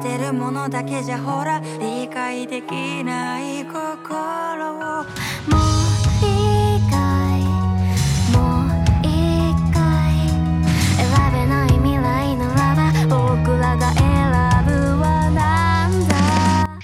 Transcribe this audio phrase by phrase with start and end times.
[0.00, 6.96] てるものだけじゃほら理解できない心をもういいか
[7.36, 7.44] い
[8.32, 9.76] もういいか
[10.12, 10.16] い
[10.96, 14.04] 選べない未来ならば僕らが選
[14.66, 16.14] ぶはなんだ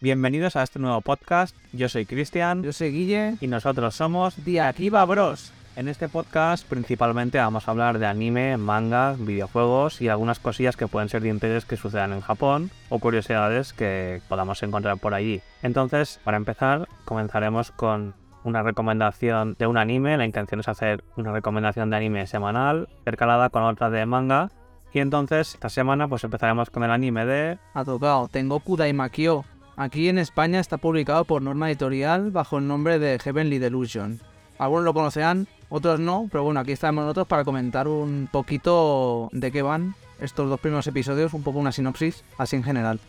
[0.02, 1.56] Bienvenidos a este nuevo podcast.
[1.72, 3.36] Yo soy Cristian Yo soy Guille.
[3.40, 5.52] y nosotros somos The Akiba Bros.
[5.77, 10.87] En este podcast principalmente vamos a hablar de anime, manga, videojuegos y algunas cosillas que
[10.87, 15.39] pueden ser de interés que sucedan en Japón o curiosidades que podamos encontrar por allí.
[15.61, 20.17] Entonces, para empezar, comenzaremos con una recomendación de un anime.
[20.17, 24.49] La intención es hacer una recomendación de anime semanal, intercalada con otra de manga.
[24.93, 29.45] Y entonces, esta semana, pues empezaremos con el anime de Ha tocado Tengoku Daimakyo.
[29.75, 34.19] Aquí en España está publicado por norma editorial bajo el nombre de Heavenly Delusion.
[34.57, 39.51] Algunos lo conocerán, otros no, pero bueno, aquí estamos nosotros para comentar un poquito de
[39.51, 42.99] qué van estos dos primeros episodios, un poco una sinopsis, así en general.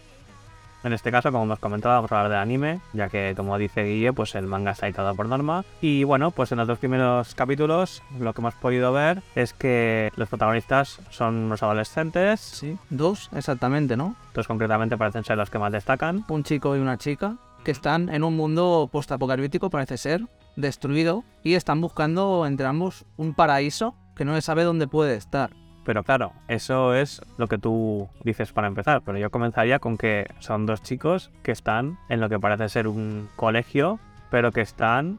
[0.84, 3.82] En este caso, como hemos comentado, vamos a hablar de anime, ya que, como dice
[3.82, 5.64] Guille, pues el manga está editado por norma.
[5.80, 10.12] Y bueno, pues en los dos primeros capítulos, lo que hemos podido ver es que
[10.14, 14.14] los protagonistas son unos adolescentes, Sí, dos exactamente, ¿no?
[14.34, 16.24] dos concretamente parecen ser los que más destacan.
[16.28, 20.22] Un chico y una chica que están en un mundo postapocalíptico, parece ser,
[20.58, 25.50] destruido, y están buscando entre ambos un paraíso que no se sabe dónde puede estar.
[25.84, 29.00] Pero claro, eso es lo que tú dices para empezar.
[29.06, 32.88] Pero yo comenzaría con que son dos chicos que están en lo que parece ser
[32.88, 33.98] un colegio,
[34.30, 35.18] pero que están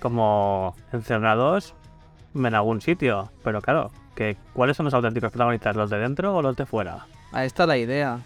[0.00, 1.74] como encerrados
[2.34, 3.30] en algún sitio.
[3.44, 5.76] Pero claro, que ¿cuáles son los auténticos protagonistas?
[5.76, 7.06] ¿Los de dentro o los de fuera?
[7.30, 8.18] Ahí está la idea.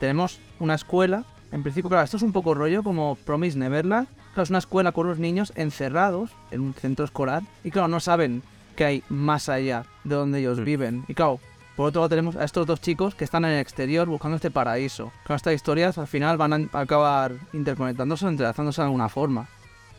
[0.00, 1.24] Tenemos una escuela.
[1.52, 4.08] En principio, claro, esto es un poco rollo como Promise Neverland.
[4.38, 7.42] Claro, es una escuela con unos niños encerrados en un centro escolar.
[7.64, 8.44] Y claro, no saben
[8.76, 10.64] qué hay más allá de donde ellos Mm.
[10.64, 11.04] viven.
[11.08, 11.40] Y claro,
[11.74, 14.52] por otro lado tenemos a estos dos chicos que están en el exterior buscando este
[14.52, 15.10] paraíso.
[15.24, 19.48] Claro, estas historias al final van a acabar interconectándose o entrelazándose de alguna forma.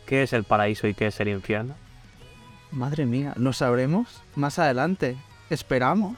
[0.06, 1.74] ¿Qué es el paraíso y qué es el infierno?
[2.70, 5.18] Madre mía, ¿lo sabremos más adelante?
[5.50, 6.16] Esperamos.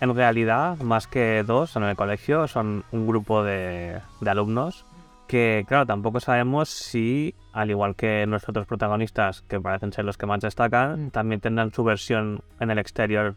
[0.00, 4.84] En realidad, más que dos en el colegio, son un grupo de, de alumnos
[5.26, 10.26] que, claro, tampoco sabemos si, al igual que nuestros protagonistas, que parecen ser los que
[10.26, 11.10] más destacan, Mm.
[11.10, 13.34] también tendrán su versión en el exterior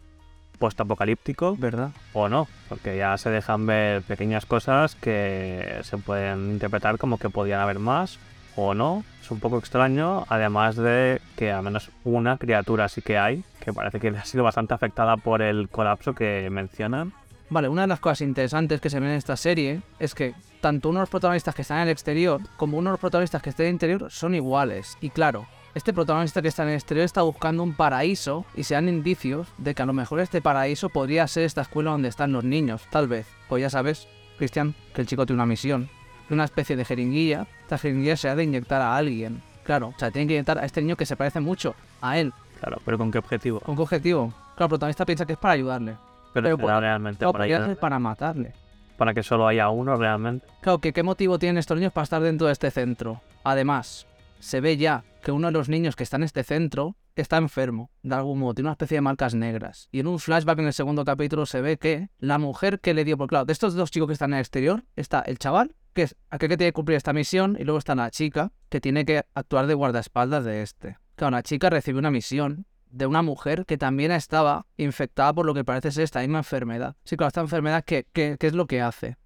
[0.60, 1.92] post-apocalíptico ¿Verdad?
[2.14, 7.30] o no, porque ya se dejan ver pequeñas cosas que se pueden interpretar como que
[7.30, 8.20] podían haber más
[8.56, 9.04] o no.
[9.22, 13.72] Es un poco extraño, además de que al menos una criatura sí que hay, que
[13.72, 17.14] parece que ha sido bastante afectada por el colapso que mencionan.
[17.50, 20.90] Vale, una de las cosas interesantes que se ven en esta serie es que tanto
[20.90, 23.52] uno de los protagonistas que están en el exterior como uno de los protagonistas que
[23.52, 24.98] está en el interior son iguales.
[25.00, 28.74] Y claro, este protagonista que está en el exterior está buscando un paraíso y se
[28.74, 32.34] dan indicios de que a lo mejor este paraíso podría ser esta escuela donde están
[32.34, 33.28] los niños, tal vez.
[33.48, 35.90] Pues ya sabes, Cristian, que el chico tiene una misión,
[36.30, 37.48] una especie de jeringuilla.
[37.62, 39.42] Esta jeringuilla se ha de inyectar a alguien.
[39.64, 42.34] Claro, o sea, tiene que inyectar a este niño que se parece mucho a él.
[42.60, 43.62] Claro, pero ¿con qué objetivo?
[43.62, 44.34] ¿Con qué objetivo?
[44.56, 45.96] Claro, el protagonista piensa que es para ayudarle.
[46.42, 48.54] Pero, Pero será realmente Claro, para, ser para matarle.
[48.98, 50.46] para que solo haya uno realmente.
[50.62, 53.22] Claro, que qué motivo tienen estos niños para estar dentro de este centro.
[53.44, 54.08] Además,
[54.40, 57.90] se ve ya que uno de los niños que está en este centro está enfermo,
[58.04, 59.90] de algún modo, tiene una especie de marcas negras.
[59.92, 63.04] Y en un flashback en el segundo capítulo se ve que la mujer que le
[63.04, 65.76] dio, por claro, de estos dos chicos que están en el exterior, está el chaval,
[65.94, 68.80] que es aquel que tiene que cumplir esta misión, y luego está la chica, que
[68.80, 70.98] tiene que actuar de guardaespaldas de este.
[71.16, 75.54] Claro, la chica recibe una misión de una mujer que también estaba infectada por lo
[75.54, 76.96] que parece ser esta misma enfermedad.
[77.04, 79.18] Sí, claro, esta enfermedad, ¿qué, qué, qué es lo que hace?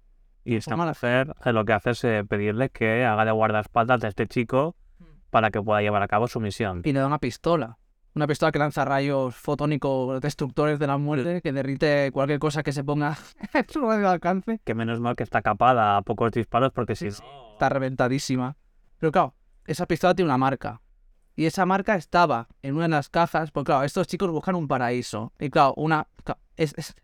[0.44, 4.00] Y esta la- mujer eh, lo que hace es eh, pedirle que haga de guardaespaldas
[4.00, 4.76] de este chico
[5.30, 6.82] para que pueda llevar a cabo su misión.
[6.84, 7.78] y le da una pistola.
[8.14, 12.72] Una pistola que lanza rayos fotónicos destructores de la muerte, que derrite cualquier cosa que
[12.72, 13.16] se ponga
[13.54, 14.60] en su radio alcance.
[14.64, 17.22] Que menos mal que está capada a pocos disparos porque si Sí.
[17.52, 18.56] Está reventadísima.
[18.98, 19.34] Pero claro,
[19.64, 20.81] esa pistola tiene una marca.
[21.36, 24.68] Y esa marca estaba en una de las cajas, porque claro, estos chicos buscan un
[24.68, 25.32] paraíso.
[25.38, 26.06] Y claro, una...
[26.56, 26.94] es-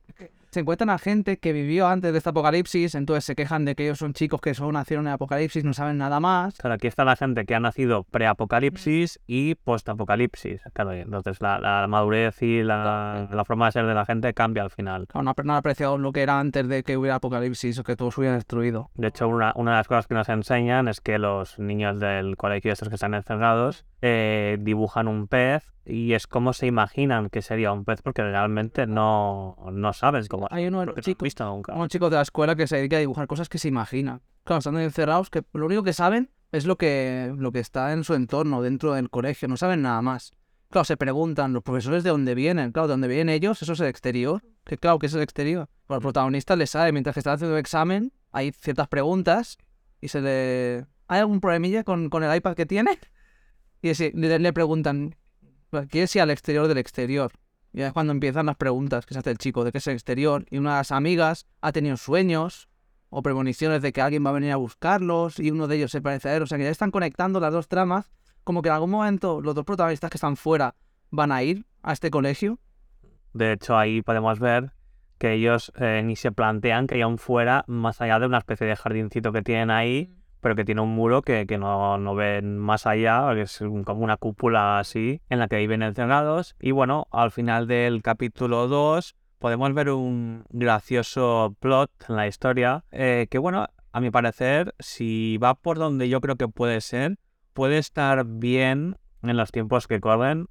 [0.50, 3.84] se encuentran a gente que vivió antes de este apocalipsis, entonces se quejan de que
[3.84, 6.56] ellos son chicos que solo nacieron en el apocalipsis, no saben nada más.
[6.58, 10.62] Claro, aquí está la gente que ha nacido pre-apocalipsis y post-apocalipsis.
[10.72, 14.62] Claro, entonces la, la madurez y la, la forma de ser de la gente cambia
[14.62, 15.06] al final.
[15.06, 17.96] Claro, no, no han apreciado lo que era antes de que hubiera apocalipsis o que
[17.96, 18.90] todo se hubiera destruido.
[18.94, 22.36] De hecho, una, una de las cosas que nos enseñan es que los niños del
[22.36, 27.42] colegio, estos que están encerrados, eh, dibujan un pez y es como se imaginan que
[27.42, 31.74] sería un pez porque realmente no, no sabes cómo Hay uno porque no nunca.
[31.74, 34.20] unos chicos de la escuela que se dedica a dibujar cosas que se imaginan.
[34.44, 38.04] Claro, están encerrados, que lo único que saben es lo que, lo que está en
[38.04, 40.32] su entorno, dentro del colegio, no saben nada más.
[40.70, 42.72] Claro, se preguntan los profesores de dónde vienen.
[42.72, 44.42] Claro, de dónde vienen ellos, eso es el exterior.
[44.64, 45.68] Que claro, que es el exterior.
[45.86, 49.58] Bueno, el protagonista le sabe, mientras que está haciendo el examen, hay ciertas preguntas
[50.00, 50.86] y se le...
[51.06, 52.98] ¿Hay algún problemilla con, con el iPad que tiene?
[53.80, 55.14] Y así, le, le preguntan,
[55.90, 57.32] ¿quieres ir al exterior del exterior?
[57.72, 59.94] Y es cuando empiezan las preguntas que se hace el chico, de qué es el
[59.94, 60.44] exterior.
[60.50, 62.68] Y una de las amigas ha tenido sueños
[63.10, 66.00] o premoniciones de que alguien va a venir a buscarlos y uno de ellos se
[66.00, 66.42] parece a él.
[66.42, 68.10] O sea que ya están conectando las dos tramas,
[68.44, 70.74] como que en algún momento los dos protagonistas que están fuera
[71.10, 72.58] van a ir a este colegio.
[73.32, 74.72] De hecho, ahí podemos ver
[75.18, 78.66] que ellos eh, ni se plantean que hay un fuera más allá de una especie
[78.66, 82.58] de jardincito que tienen ahí, pero que tiene un muro que, que no, no ven
[82.58, 86.56] más allá, que es como una cúpula así, en la que viven encerrados.
[86.60, 92.84] Y bueno, al final del capítulo 2 podemos ver un gracioso plot en la historia,
[92.90, 97.18] eh, que bueno, a mi parecer, si va por donde yo creo que puede ser,
[97.52, 100.46] puede estar bien en los tiempos que corren,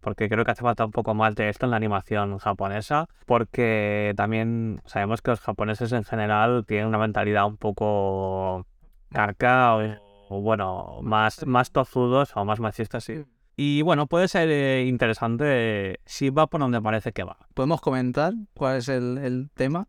[0.00, 4.14] porque creo que hace falta un poco más de esto en la animación japonesa, porque
[4.16, 8.66] también sabemos que los japoneses en general tienen una mentalidad un poco
[9.10, 9.82] carca o,
[10.28, 13.24] o, bueno, más, más tozudos o más machistas, sí.
[13.56, 17.36] Y bueno, puede ser eh, interesante si va por donde parece que va.
[17.52, 19.86] ¿Podemos comentar cuál es el, el tema?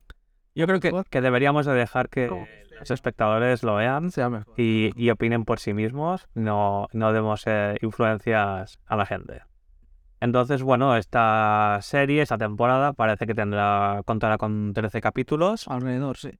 [0.53, 2.27] Yo creo que, que deberíamos de dejar que
[2.79, 4.09] los espectadores lo vean
[4.57, 9.43] y, y opinen por sí mismos, no, no demos eh, influencias a la gente.
[10.19, 15.67] Entonces, bueno, esta serie, esta temporada, parece que tendrá, contará con 13 capítulos.
[15.67, 16.31] Alrededor, sí.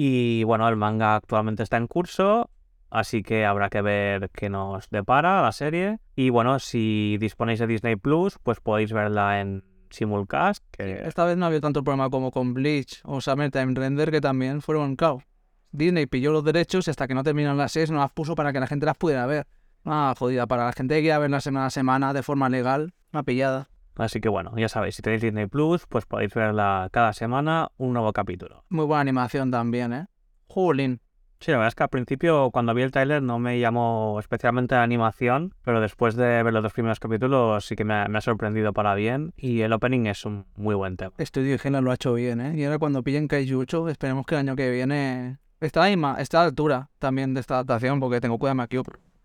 [0.00, 2.50] Y bueno, el manga actualmente está en curso,
[2.88, 5.98] así que habrá que ver qué nos depara la serie.
[6.14, 11.36] Y bueno, si disponéis de Disney Plus, pues podéis verla en simulcast, que Esta vez
[11.36, 15.24] no había tanto problema como con Bleach o Summertime Render, que también fueron, claro.
[15.72, 18.52] Disney pilló los derechos y hasta que no terminaron las series no las puso para
[18.52, 19.48] que la gente las pudiera ver.
[19.84, 23.24] Ah, jodida, para la gente que quiera verlas semana a semana de forma legal, una
[23.24, 23.68] pillada.
[23.98, 27.92] Así que bueno, ya sabéis, si tenéis Disney Plus, pues podéis verla cada semana un
[27.92, 28.64] nuevo capítulo.
[28.70, 30.06] Muy buena animación también, ¿eh?
[30.46, 31.00] Jolín.
[31.40, 34.74] Sí, la verdad es que al principio, cuando vi el tráiler, no me llamó especialmente
[34.74, 38.18] la animación, pero después de ver los dos primeros capítulos sí que me ha, me
[38.18, 41.12] ha sorprendido para bien y el opening es un muy buen tema.
[41.18, 42.54] Estudio Higiene lo ha hecho bien, ¿eh?
[42.56, 45.38] Y ahora cuando pillen Kaiju 8, esperemos que el año que viene...
[45.60, 48.76] Está, ahí ma- está a la altura también de esta adaptación, porque tengo cuidado aquí.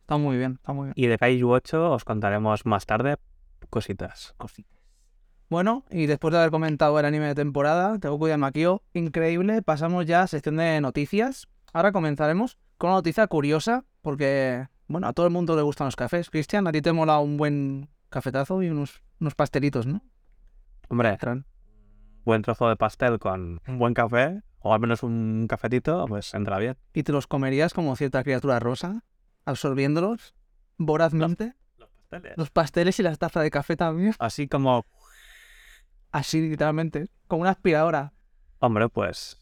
[0.02, 0.94] Está muy bien, está muy bien.
[0.96, 3.18] Y de Kaiju 8 os contaremos más tarde
[3.70, 4.36] cositas.
[5.50, 10.24] Bueno, y después de haber comentado el anime de temporada, Tengoku Makio, increíble, pasamos ya
[10.24, 11.48] a sección de noticias.
[11.74, 15.96] Ahora comenzaremos con una noticia curiosa, porque, bueno, a todo el mundo le gustan los
[15.96, 16.30] cafés.
[16.30, 20.02] Cristian, a ti te mola un buen cafetazo y unos, unos pastelitos, ¿no?
[20.90, 21.18] Hombre,
[22.26, 26.58] buen trozo de pastel con un buen café, o al menos un cafetito, pues entra
[26.58, 26.78] bien.
[26.94, 29.04] ¿Y te los comerías como cierta criatura rosa,
[29.46, 30.34] absorbiéndolos
[30.78, 31.54] vorazmente?
[32.14, 32.38] Los pasteles.
[32.38, 34.14] Los pasteles y las tazas de café también.
[34.20, 34.86] Así como,
[36.12, 38.14] Así, literalmente, como una aspiradora.
[38.60, 39.38] hombre, pues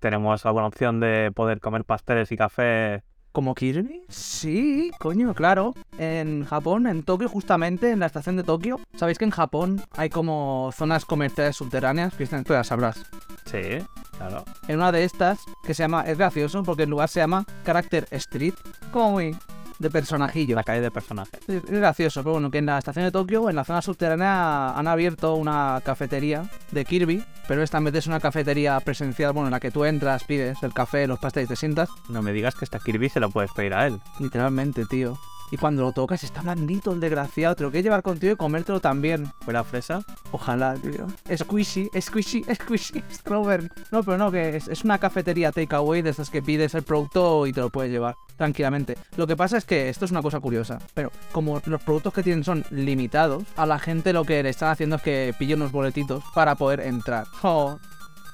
[0.00, 3.02] tenemos alguna opción de poder comer pasteles y café.
[3.32, 4.02] ¿Como Kirby?
[4.08, 5.74] Sí, coño, claro.
[5.98, 8.80] En Japón, en Tokio, justamente, en la estación de Tokio.
[8.96, 12.14] ¿Sabéis que en Japón hay como zonas comerciales subterráneas?
[12.14, 13.04] Cristian, tú ya sabrás.
[13.44, 13.84] Sí,
[14.16, 14.42] claro.
[14.68, 16.00] En una de estas, que se llama...
[16.02, 18.54] Es gracioso porque el lugar se llama Character Street.
[18.90, 19.36] Como muy...
[19.78, 20.56] De personajillo.
[20.56, 21.40] La calle de personajes.
[21.48, 24.70] Es es gracioso, pero bueno, que en la estación de Tokio, en la zona subterránea,
[24.70, 29.52] han abierto una cafetería de Kirby, pero esta vez ser una cafetería presencial, bueno, en
[29.52, 32.64] la que tú entras, pides el café, los pasteles te sientas, No me digas que
[32.64, 34.00] esta Kirby se lo puedes pedir a él.
[34.18, 35.18] literalmente, tío.
[35.50, 38.80] Y cuando lo tocas está blandito el desgraciado, te lo quieres llevar contigo y comértelo
[38.80, 39.32] también.
[39.40, 40.04] ¿Fuera fresa?
[40.32, 41.06] Ojalá, tío.
[41.34, 43.68] Squishy, squishy, squishy, strawberry.
[43.90, 47.46] No, pero no, que es, es una cafetería takeaway de esas que pides el producto
[47.46, 48.96] y te lo puedes llevar tranquilamente.
[49.16, 52.22] Lo que pasa es que esto es una cosa curiosa, pero como los productos que
[52.22, 55.72] tienen son limitados, a la gente lo que le están haciendo es que pille unos
[55.72, 57.26] boletitos para poder entrar.
[57.42, 57.78] Oh,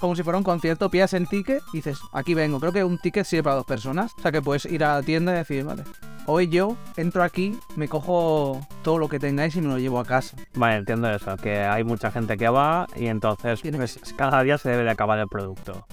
[0.02, 2.58] como si fuera un concierto, pillas el ticket y dices, aquí vengo.
[2.58, 4.12] Creo que un ticket sirve para dos personas.
[4.18, 5.84] O sea que puedes ir a la tienda y decir, vale,
[6.26, 10.04] hoy yo entro aquí, me cojo todo lo que tengáis y me lo llevo a
[10.04, 10.36] casa.
[10.54, 14.70] Vale, entiendo eso, que hay mucha gente que va y entonces pues, cada día se
[14.70, 15.86] debe de acabar el producto.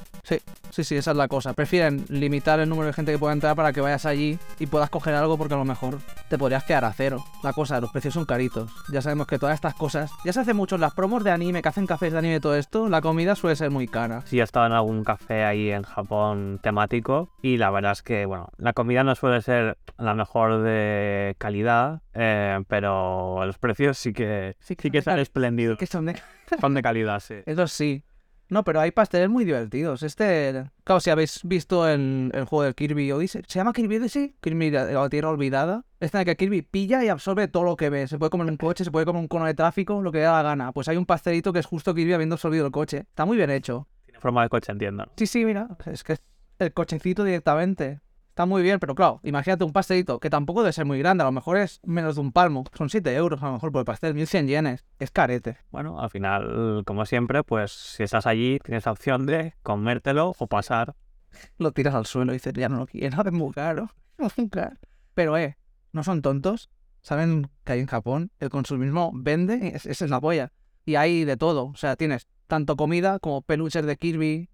[0.71, 1.53] Sí, sí, esa es la cosa.
[1.53, 4.89] Prefieren limitar el número de gente que pueda entrar para que vayas allí y puedas
[4.89, 7.24] coger algo porque a lo mejor te podrías quedar a cero.
[7.43, 8.71] La cosa, los precios son caritos.
[8.91, 11.62] Ya sabemos que todas estas cosas, ya se hace mucho en las promos de anime,
[11.62, 14.21] que hacen cafés de anime y todo esto, la comida suele ser muy cara.
[14.25, 18.25] Sí, he estado en algún café ahí en Japón temático y la verdad es que,
[18.25, 24.13] bueno, la comida no suele ser la mejor de calidad, eh, pero los precios sí
[24.13, 25.77] que, Sí sí que son espléndidos.
[25.77, 26.21] Que son de...
[26.59, 27.36] Son de calidad, sí.
[27.45, 28.03] Eso sí.
[28.49, 30.01] No, pero hay pasteles muy divertidos.
[30.01, 34.35] Este, claro, si habéis visto el, el juego del Kirby Odyssey, ¿se llama Kirby Odyssey?
[34.41, 35.85] Kirby la, la Tierra Olvidada.
[35.99, 38.07] Este en el que Kirby pilla y absorbe todo lo que ve.
[38.07, 40.31] Se puede comer un coche, se puede comer un cono de tráfico, lo que da
[40.31, 40.71] la gana.
[40.71, 42.99] Pues hay un pastelito que es justo Kirby habiendo absorbido el coche.
[42.99, 43.87] Está muy bien hecho.
[44.05, 45.05] Tiene forma de coche, entiendo.
[45.15, 46.17] Sí, sí, mira, es que
[46.57, 47.99] el cochecito directamente.
[48.39, 51.25] Está muy bien, pero claro, imagínate un pastelito que tampoco debe ser muy grande, a
[51.25, 52.63] lo mejor es menos de un palmo.
[52.74, 54.86] Son 7 euros a lo mejor por el pastel, 1100 yenes.
[54.98, 55.58] Es carete.
[55.72, 60.48] Bueno, al final, como siempre, pues si estás allí, tienes la opción de comértelo o
[60.48, 60.96] pasar.
[61.58, 63.89] Lo tiras al suelo y dices, ya no lo quiero, es muy caro.
[64.17, 64.77] Es muy caro.
[65.15, 65.58] Pero, eh,
[65.91, 66.69] no son tontos.
[67.01, 70.53] Saben que hay en Japón el consumismo vende, es- esa es la polla.
[70.86, 71.65] Y hay de todo.
[71.65, 74.50] O sea, tienes tanto comida como peluches de Kirby,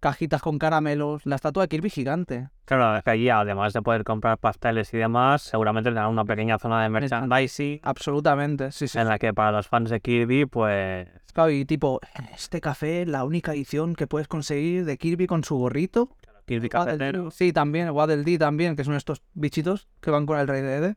[0.00, 2.48] cajitas con caramelos, la estatua de Kirby gigante.
[2.64, 6.58] Claro, es que allí, además de poder comprar pasteles y demás, seguramente tendrán una pequeña
[6.58, 8.98] zona de merchandising Absolutamente, sí, sí.
[8.98, 12.00] en la que para los fans de Kirby, pues Claro, y tipo,
[12.34, 16.16] este café, la única edición que puedes conseguir de Kirby con su gorrito.
[16.46, 17.30] Kirby cafetero.
[17.30, 20.76] Sí, también, Waddle Dee también, que son estos bichitos que van con el rey de
[20.76, 20.96] Ede.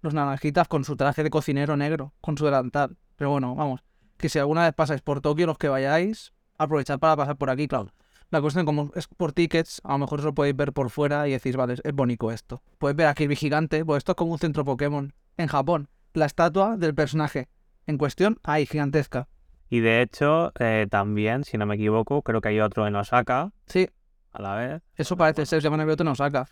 [0.00, 2.96] Los naranjitas con su traje de cocinero negro, con su delantal.
[3.16, 3.84] Pero bueno, vamos,
[4.16, 7.68] que si alguna vez pasáis por Tokio, los que vayáis, aprovechad para pasar por aquí,
[7.68, 7.92] claro.
[8.34, 11.28] La cuestión, como es por tickets, a lo mejor os lo podéis ver por fuera
[11.28, 12.64] y decís, vale, es bonito esto.
[12.78, 15.88] Puedes ver a Kirby gigante, pues esto es como un centro Pokémon en Japón.
[16.14, 17.46] La estatua del personaje
[17.86, 19.28] en cuestión, ahí, gigantesca.
[19.70, 23.52] Y de hecho, eh, también, si no me equivoco, creo que hay otro en Osaka
[23.66, 23.88] Sí,
[24.32, 24.82] a la vez.
[24.96, 26.48] eso parece ser, se llama Nebioto en Osaka.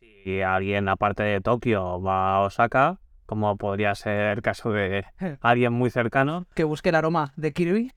[0.00, 5.04] Si alguien aparte de Tokio va a Osaka, como podría ser el caso de
[5.42, 7.92] alguien muy cercano, Que busque el aroma de Kirby.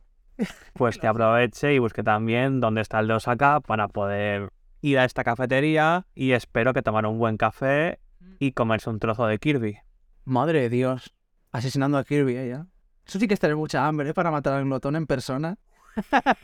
[0.74, 4.50] Pues que aproveche y busque también dónde está el de Osaka para poder
[4.82, 8.00] ir a esta cafetería y espero que tomar un buen café
[8.40, 9.78] y comerse un trozo de Kirby.
[10.26, 11.14] Madre de Dios.
[11.52, 12.68] Asesinando a Kirby, eh, ya.
[13.06, 14.14] Eso sí que es tener mucha hambre, ¿eh?
[14.14, 15.58] Para matar al glotón en persona.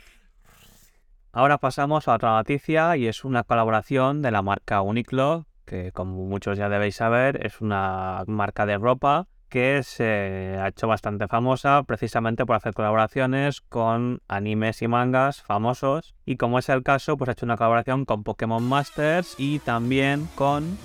[1.32, 6.24] Ahora pasamos a otra noticia y es una colaboración de la marca Uniqlo, que como
[6.24, 11.82] muchos ya debéis saber es una marca de ropa que se ha hecho bastante famosa
[11.84, 17.28] precisamente por hacer colaboraciones con animes y mangas famosos y como es el caso pues
[17.28, 20.76] ha hecho una colaboración con Pokémon Masters y también con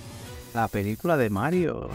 [0.54, 1.90] La película de Mario.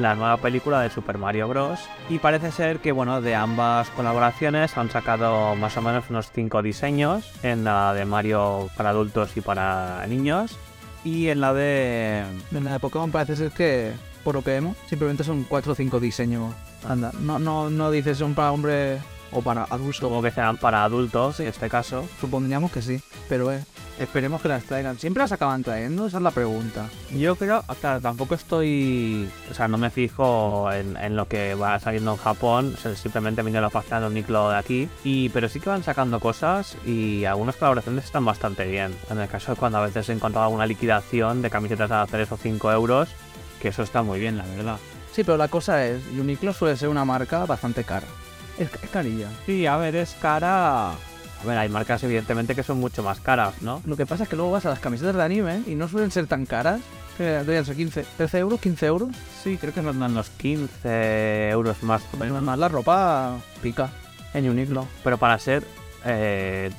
[0.00, 1.78] la nueva película de Super Mario Bros.
[2.08, 6.62] Y parece ser que, bueno, de ambas colaboraciones han sacado más o menos unos 5
[6.62, 7.30] diseños.
[7.42, 10.56] En la de Mario para adultos y para niños.
[11.04, 12.24] Y en la de...
[12.52, 13.92] En la de Pokémon parece ser que,
[14.24, 16.54] por lo que vemos, simplemente son 4 o 5 diseños.
[16.86, 18.98] Anda, no, no, no dices son para hombre
[19.32, 19.92] o para adulto.
[19.92, 22.06] Supongo que serán para adultos, en este caso.
[22.20, 23.64] Supondríamos que sí, pero eh,
[23.98, 24.98] esperemos que las traigan.
[24.98, 26.06] ¿Siempre las acaban trayendo?
[26.06, 26.88] Esa es la pregunta.
[27.14, 29.28] Yo creo, claro, tampoco estoy...
[29.50, 32.74] O sea, no me fijo en, en lo que va saliendo en Japón.
[32.76, 34.88] o sea, simplemente me la página de Uniqlo de aquí.
[35.04, 38.94] Y, pero sí que van sacando cosas y algunas colaboraciones están bastante bien.
[39.10, 42.32] En el caso de cuando a veces he encontrado alguna liquidación de camisetas a 3
[42.32, 43.08] o 5 euros,
[43.60, 44.78] que eso está muy bien, la verdad.
[45.12, 48.06] Sí, pero la cosa es, Uniqlo suele ser una marca bastante cara.
[48.58, 49.28] Es, es carilla.
[49.46, 50.92] Sí, a ver, es cara...
[50.92, 53.80] A ver, hay marcas evidentemente que son mucho más caras, ¿no?
[53.86, 56.10] Lo que pasa es que luego vas a las camisetas de anime y no suelen
[56.10, 56.80] ser tan caras.
[57.16, 59.08] Que deberían ser 15, 13 euros, 15 euros.
[59.42, 62.42] Sí, creo que nos dan los 15 euros más o menos.
[62.42, 63.90] Más la ropa pica
[64.34, 64.86] en Uniqlo.
[65.02, 65.64] pero para ser,
[66.04, 66.70] eh,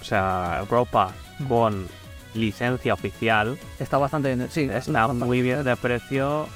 [0.00, 1.12] o sea, ropa
[1.48, 1.86] con
[2.36, 4.48] licencia oficial, Está bastante bien.
[4.50, 6.46] Sí, está muy bien de precio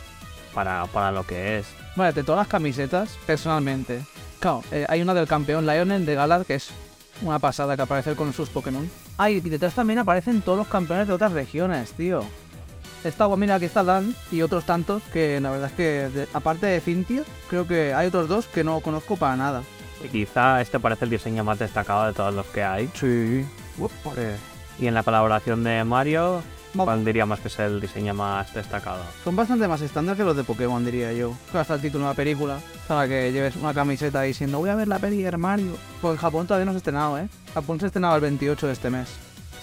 [0.54, 1.66] para, para lo que es.
[1.96, 4.02] Vale, de todas las camisetas, personalmente.
[4.38, 6.70] Claro, eh, hay una del campeón Lionel de Galar que es
[7.22, 8.88] una pasada que aparece con sus Pokémon.
[9.18, 12.24] Ay, y detrás también aparecen todos los campeones de otras regiones, tío.
[13.04, 15.82] Está, bueno, mira, aquí está Dan y otros tantos que la verdad es que,
[16.18, 19.62] de- aparte de Cynthia, creo que hay otros dos que no conozco para nada.
[20.04, 22.88] Y quizá este parece el diseño más destacado de todos los que hay.
[22.94, 23.44] Sí.
[24.80, 26.42] Y en la colaboración de Mario,
[26.74, 29.02] ¿cuál diríamos que es el diseño más destacado?
[29.22, 31.34] Son bastante más estándar que los de Pokémon, diría yo.
[31.52, 32.58] Hasta el título de una película,
[32.88, 35.76] para que lleves una camiseta diciendo voy a ver la peli de Mario.
[36.00, 37.28] Pues en Japón todavía no se ha estrenado, ¿eh?
[37.52, 39.08] Japón se estrenaba el 28 de este mes.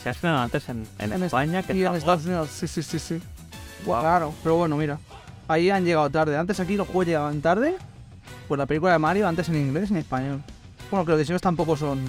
[0.04, 2.84] Se ha estrenado antes en, en En España que Y en Estados Unidos, sí, sí,
[2.84, 3.22] sí, sí.
[3.84, 5.00] Claro, pero bueno, mira.
[5.48, 6.38] Ahí han llegado tarde.
[6.38, 7.76] Antes aquí los juegos llegaban tarde.
[8.48, 10.44] Pues la película de Mario antes en inglés y en español.
[10.92, 12.02] Bueno, que los diseños tampoco son...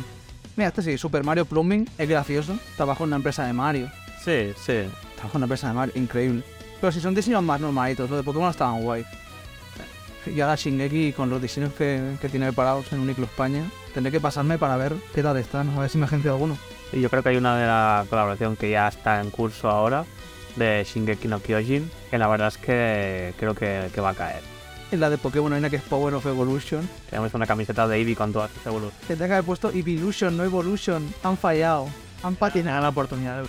[0.59, 2.59] Mira, este sí, Super Mario Plumbing, es gracioso.
[2.77, 3.89] Trabaja en una empresa de Mario.
[4.25, 4.91] Sí, sí.
[5.15, 6.43] Trabaja en una empresa de Mario, increíble.
[6.81, 9.05] Pero si son diseños más normalitos, los de Pokémon estaban guay.
[10.27, 14.19] Y ahora Shingeki con los diseños que, que tiene preparados en Uniqlo España, tendré que
[14.19, 16.59] pasarme para ver qué tal están, a ver si me agencia alguno.
[16.93, 20.07] Y yo creo que hay una de la colaboración que ya está en curso ahora,
[20.57, 24.58] de Shingeki no Kyojin, que la verdad es que creo que, que va a caer.
[24.91, 26.89] En la de Pokémon hay una que es Power of Evolution.
[27.11, 29.07] Tenemos una camiseta de Eevee con todas sus evoluciones.
[29.07, 31.13] Tendría que haber puesto Evolution, no Evolution.
[31.23, 31.89] Han fallado.
[32.23, 33.45] Han patinado la oportunidad.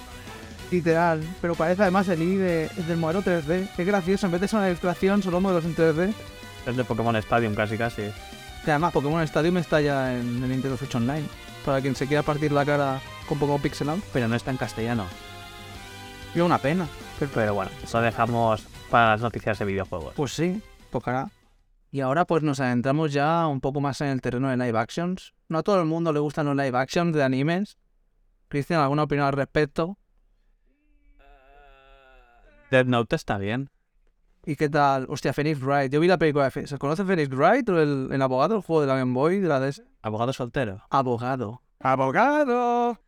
[0.69, 1.21] Literal.
[1.41, 3.69] Pero parece además el I de- del modelo 3D.
[3.75, 4.25] Qué gracioso.
[4.25, 6.13] En vez de ser una ilustración, son los modelos en 3D.
[6.65, 8.03] Es de Pokémon Stadium casi casi.
[8.65, 11.23] Que además Pokémon Stadium está ya en el Nintendo Switch Online.
[11.65, 13.99] Para quien se quiera partir la cara un poco pixelado.
[14.11, 15.05] Pero no está en castellano.
[16.35, 16.85] Y una pena.
[17.17, 20.13] Pero, pero bueno, eso dejamos para las noticias de videojuegos.
[20.15, 21.31] Pues sí, tocará.
[21.91, 25.33] Y ahora pues nos adentramos ya un poco más en el terreno de live actions.
[25.47, 27.77] No a todo el mundo le gustan los live actions de animes.
[28.47, 29.97] Cristian, ¿alguna opinión al respecto?
[32.69, 33.69] Death Note está bien.
[34.45, 35.05] ¿Y qué tal?
[35.09, 35.91] Hostia, Phoenix Wright.
[35.91, 36.69] Yo vi la película de Phoenix.
[36.69, 37.67] ¿Se conoce Phoenix Wright?
[37.69, 38.55] ¿O el, el abogado?
[38.55, 39.83] El juego de la Game Boy, de la DS.
[40.01, 40.81] Abogado soltero.
[40.89, 41.61] Abogado.
[41.79, 42.99] ¡Abogado!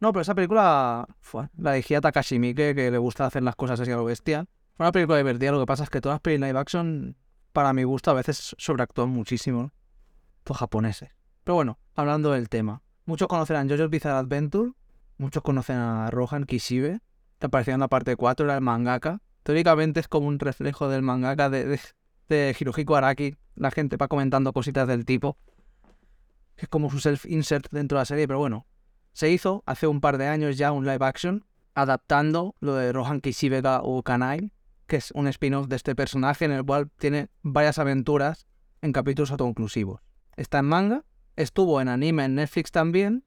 [0.00, 3.80] No, pero esa película fue, la dirigía Takashi Miike, que le gusta hacer las cosas
[3.80, 4.46] así a lo bestia.
[4.76, 7.16] Fue una película divertida, lo que pasa es que todas las películas live action,
[7.56, 9.72] para mi gusto, a veces sobreactúan muchísimo.
[10.44, 11.08] Los japoneses.
[11.42, 12.82] Pero bueno, hablando del tema.
[13.06, 14.72] Muchos conocerán JoJo's Bizarre Adventure,
[15.16, 17.00] muchos conocen a Rohan Kishibe,
[17.38, 19.22] que aparecía en la parte 4, era el mangaka.
[19.42, 21.80] Teóricamente es como un reflejo del mangaka de, de,
[22.28, 23.36] de Hirohiko Araki.
[23.54, 25.38] La gente va comentando cositas del tipo.
[26.58, 28.66] Es como su self-insert dentro de la serie, pero bueno,
[29.14, 33.22] se hizo hace un par de años ya un live action adaptando lo de Rohan
[33.22, 34.52] Kishibe ga Kanai,
[34.86, 38.46] que es un spin-off de este personaje en el cual tiene varias aventuras
[38.82, 40.00] en capítulos autoconclusivos.
[40.36, 41.04] Está en manga,
[41.36, 43.24] estuvo en anime en Netflix también,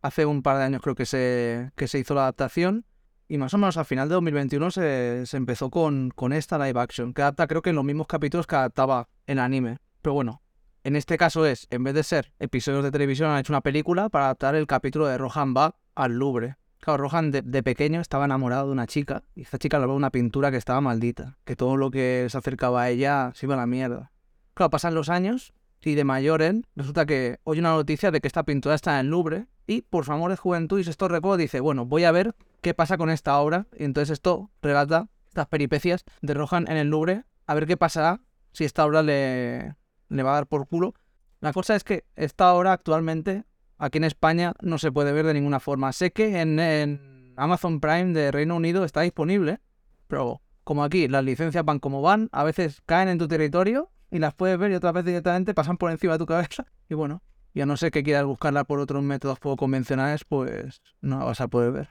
[0.00, 2.86] hace un par de años creo que se, que se hizo la adaptación,
[3.28, 6.78] y más o menos al final de 2021 se, se empezó con, con esta live
[6.78, 9.78] action, que adapta creo que en los mismos capítulos que adaptaba en anime.
[10.02, 10.42] Pero bueno,
[10.84, 14.08] en este caso es, en vez de ser episodios de televisión, han hecho una película
[14.08, 16.56] para adaptar el capítulo de Rohan va al Louvre.
[16.82, 20.10] Claro, Rohan de, pequeño estaba enamorado de una chica y esta chica le hablaba una
[20.10, 23.58] pintura que estaba maldita, que todo lo que se acercaba a ella se iba a
[23.58, 24.10] la mierda.
[24.54, 28.26] Claro, pasan los años y de mayor él resulta que oye una noticia de que
[28.26, 31.36] esta pintura está en el Louvre y por su amor de juventud y esto recuerdo
[31.36, 35.46] dice, bueno, voy a ver qué pasa con esta obra y entonces esto relata estas
[35.46, 39.76] peripecias de Rohan en el Louvre, a ver qué pasará si esta obra le,
[40.08, 40.94] le va a dar por culo.
[41.38, 43.44] La cosa es que esta obra actualmente
[43.82, 45.92] aquí en España no se puede ver de ninguna forma.
[45.92, 49.58] Sé que en, en, Amazon Prime de Reino Unido está disponible,
[50.06, 54.18] pero como aquí las licencias van como van, a veces caen en tu territorio y
[54.18, 56.66] las puedes ver y otras veces directamente pasan por encima de tu cabeza.
[56.88, 57.22] Y bueno,
[57.54, 61.40] ya no sé que quieras buscarla por otros métodos poco convencionales, pues no la vas
[61.40, 61.88] a poder ver.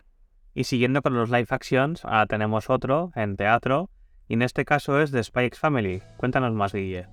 [0.53, 3.89] Y siguiendo con los live actions, ahora tenemos otro en teatro,
[4.27, 6.03] y en este caso es de X Family.
[6.17, 7.07] Cuéntanos más, Guille.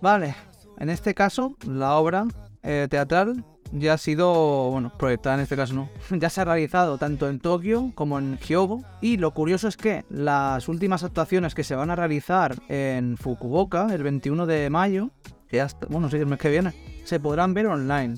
[0.00, 0.34] Vale,
[0.78, 2.24] en este caso, la obra
[2.62, 6.98] eh, teatral ya ha sido, bueno, proyectada en este caso no, ya se ha realizado
[6.98, 8.82] tanto en Tokio como en Hyogo.
[9.00, 13.88] Y lo curioso es que las últimas actuaciones que se van a realizar en Fukuoka
[13.92, 15.10] el 21 de mayo,
[15.48, 16.72] que ya está, bueno, sí, el mes que viene,
[17.04, 18.16] se podrán ver online.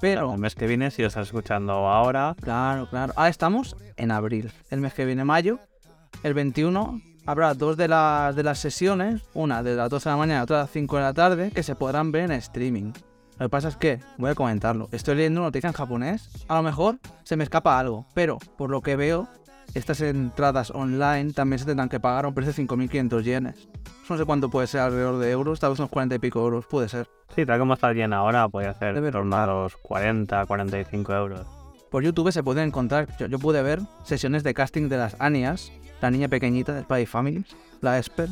[0.00, 0.32] Pero...
[0.32, 2.34] El mes que viene, si lo estás escuchando ahora...
[2.40, 3.12] Claro, claro.
[3.14, 4.50] Ahora estamos en abril.
[4.70, 5.60] El mes que viene, mayo.
[6.24, 10.16] El 21 habrá dos de, las de las sesiones, una de las 12 de la
[10.16, 12.92] mañana y otra de las 5 de la tarde, que se podrán ver en streaming.
[13.42, 16.54] Lo que pasa es que, voy a comentarlo, estoy leyendo una noticia en japonés, a
[16.54, 19.26] lo mejor se me escapa algo, pero por lo que veo,
[19.74, 23.68] estas entradas online también se tendrán que pagar a un precio de 5.500 yenes.
[24.08, 26.66] No sé cuánto puede ser alrededor de euros, tal vez unos 40 y pico euros,
[26.66, 27.08] puede ser.
[27.34, 31.44] Sí, tal como está llena ahora, puede hacer tornar los 40, 45 euros.
[31.90, 35.72] Por YouTube se pueden encontrar, yo, yo pude ver sesiones de casting de las Anias,
[36.00, 37.44] la niña pequeñita de Spy Family,
[37.80, 38.28] la Esper,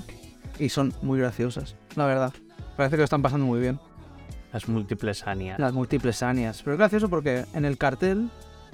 [0.60, 2.32] y son muy graciosas, la verdad.
[2.76, 3.80] Parece que lo están pasando muy bien.
[4.52, 5.58] Las múltiples Anias.
[5.58, 6.62] Las múltiples Anias.
[6.62, 8.30] Pero es gracioso porque en el cartel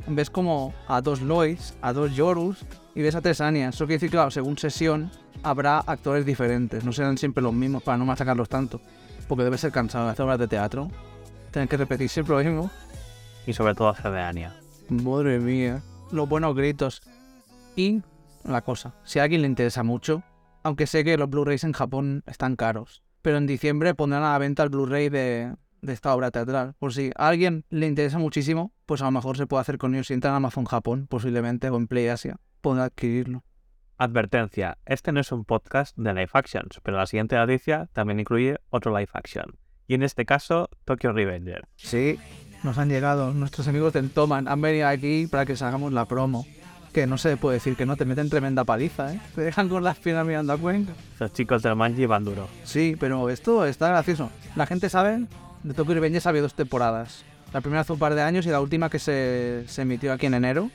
[0.07, 3.75] ves como a dos Lois, a dos Yorus y ves a tres Anias.
[3.75, 5.11] Eso quiere decir, claro, según sesión
[5.43, 6.85] habrá actores diferentes.
[6.85, 8.81] No serán siempre los mismos para no machacarlos tanto.
[9.29, 10.89] Porque debe ser cansado de hacer obras de teatro.
[11.51, 12.71] Tener que repetir siempre lo mismo.
[13.47, 14.55] Y sobre todo hacer de Ania.
[14.89, 15.83] Madre mía.
[16.11, 17.03] Los buenos gritos.
[17.75, 18.03] Y
[18.45, 20.23] la cosa, si a alguien le interesa mucho,
[20.63, 24.39] aunque sé que los Blu-rays en Japón están caros, pero en diciembre pondrán a la
[24.39, 25.55] venta el Blu-ray de,
[25.87, 26.75] de esta obra teatral.
[26.79, 29.95] Por si a alguien le interesa muchísimo, pues a lo mejor se puede hacer con
[29.95, 33.45] ellos si entra en Amazon Japón, posiblemente, o en Play Asia, podrá adquirirlo.
[33.99, 38.59] Advertencia, este no es un podcast de live actions, pero la siguiente noticia también incluye
[38.69, 39.57] otro live action.
[39.87, 41.67] Y en este caso, Tokyo Revenger.
[41.77, 42.19] Sí,
[42.63, 46.05] nos han llegado nuestros amigos del Toman, han venido aquí para que os hagamos la
[46.05, 46.45] promo.
[46.93, 49.21] Que no se puede decir que no, te meten tremenda paliza, ¿eh?
[49.35, 50.93] Te dejan con las piernas mirando a Cuenca.
[51.21, 52.49] Los chicos del Manji van duro.
[52.65, 54.31] Sí, pero esto está gracioso.
[54.57, 55.27] La gente sabe,
[55.67, 57.25] de Tokyo Revengers ha habido dos temporadas.
[57.53, 60.27] La primera hace un par de años y la última que se, se emitió aquí
[60.27, 60.71] en enero.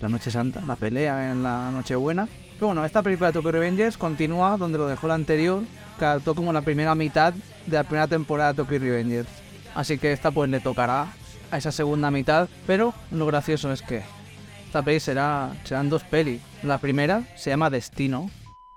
[0.00, 2.28] La Noche Santa, la pelea en la Nochebuena.
[2.54, 5.62] Pero bueno, esta película de Tokyo Revengers continúa donde lo dejó la anterior,
[5.98, 9.28] que adaptó como la primera mitad de la primera temporada de Tokyo Revengers.
[9.74, 11.06] Así que esta pues le tocará
[11.50, 14.02] a esa segunda mitad, pero lo gracioso es que
[14.66, 16.42] esta peli será, serán dos pelis.
[16.62, 18.30] La primera se llama Destino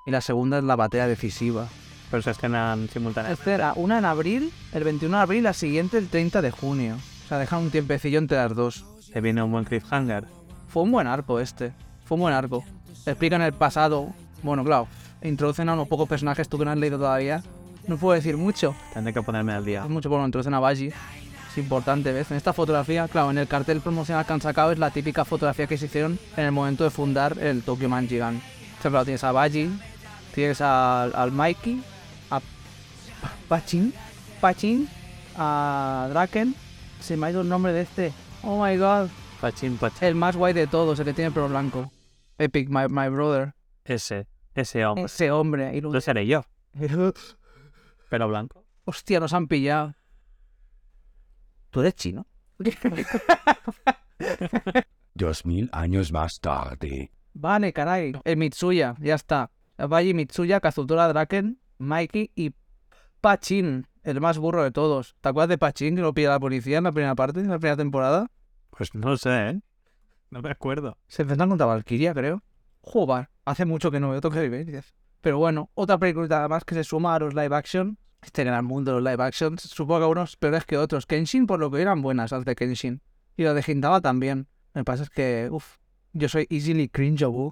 [0.05, 1.67] y la segunda es La Batalla Decisiva.
[2.09, 3.43] Pero se estrenan simultáneamente.
[3.43, 6.95] Tercera, una en abril, el 21 de abril, la siguiente el 30 de junio.
[7.25, 8.85] O sea, dejan un tiempecillo entre las dos.
[8.99, 10.25] Se viene un buen cliffhanger.
[10.67, 11.73] Fue un buen arco este.
[12.05, 12.63] Fue un buen arco.
[13.05, 14.09] Explican el pasado.
[14.41, 14.87] Bueno, claro.
[15.21, 17.43] Introducen a unos pocos personajes, tú que no has leído todavía.
[17.87, 18.75] No puedo decir mucho.
[18.93, 19.83] Tendré que ponerme al día.
[19.83, 20.87] Es mucho por lo introducen a Baji.
[20.87, 22.29] Es importante, ¿ves?
[22.29, 25.65] En esta fotografía, claro, en el cartel promocional que han sacado es la típica fotografía
[25.65, 28.39] que se hicieron en el momento de fundar el Tokyo Man Gigant.
[28.77, 29.69] O sea, claro, tienes a Baji,
[30.35, 31.81] tienes al, al Mikey,
[33.49, 33.93] Pachin,
[34.39, 34.87] Pachin,
[35.35, 36.55] a Draken.
[37.01, 38.13] Se me ha ido el nombre de este.
[38.43, 39.09] Oh my god.
[39.41, 40.07] Pachín, pachín.
[40.07, 41.91] El más guay de todos, el que tiene el pelo blanco.
[42.37, 43.53] Epic, my, my brother.
[43.85, 45.05] Ese, ese hombre.
[45.05, 45.75] Ese hombre.
[45.75, 46.43] Y lo- Lo seré yo.
[48.09, 48.65] Pero blanco.
[48.85, 49.95] Hostia, nos han pillado.
[51.69, 52.25] ¿Tú eres chino?
[55.13, 57.11] Dos mil años más tarde.
[57.33, 58.13] Vale, caray.
[58.23, 59.51] El Mitsuya, ya está.
[59.77, 62.51] Baji Mitsuya, Kazutora Draken, Mikey y
[63.21, 65.15] Pachin, el más burro de todos.
[65.19, 67.59] ¿Te acuerdas de Pachin que lo pilla la policía en la primera parte, en la
[67.59, 68.31] primera temporada?
[68.69, 69.61] Pues no sé, ¿eh?
[70.31, 70.97] No me acuerdo.
[71.07, 72.41] Se enfrentan contra Valkyria, creo.
[72.81, 74.93] Joder, hace mucho que no veo Tokyo Revengers.
[75.21, 77.97] Pero bueno, otra película más que se suma a los live action.
[78.21, 79.57] Este gran mundo de los live action.
[79.57, 81.05] Supongo que unos peores que otros.
[81.05, 83.01] Kenshin, por lo que eran buenas las de Kenshin.
[83.35, 84.47] Y las de Hintama también.
[84.73, 85.77] Lo que pasa es que, uff,
[86.13, 87.51] yo soy easily cringeable.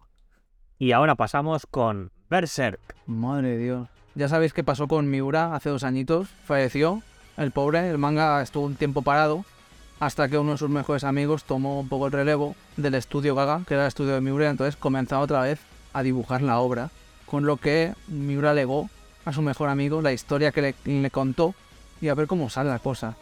[0.78, 2.80] Y ahora pasamos con Berserk.
[3.06, 3.97] Madre de Dios.
[4.18, 6.28] Ya sabéis qué pasó con Miura hace dos añitos.
[6.44, 7.04] Falleció.
[7.38, 9.46] El pobre, el manga estuvo un tiempo parado.
[10.00, 13.62] Hasta que uno de sus mejores amigos tomó un poco el relevo del estudio Gaga,
[13.68, 14.50] que era el estudio de Miura.
[14.50, 15.60] Entonces comenzaba otra vez
[15.94, 16.90] a dibujar la obra.
[17.28, 18.90] Con lo que Miura legó
[19.24, 21.54] a su mejor amigo la historia que le, le contó
[22.02, 23.16] y a ver cómo sale la cosa.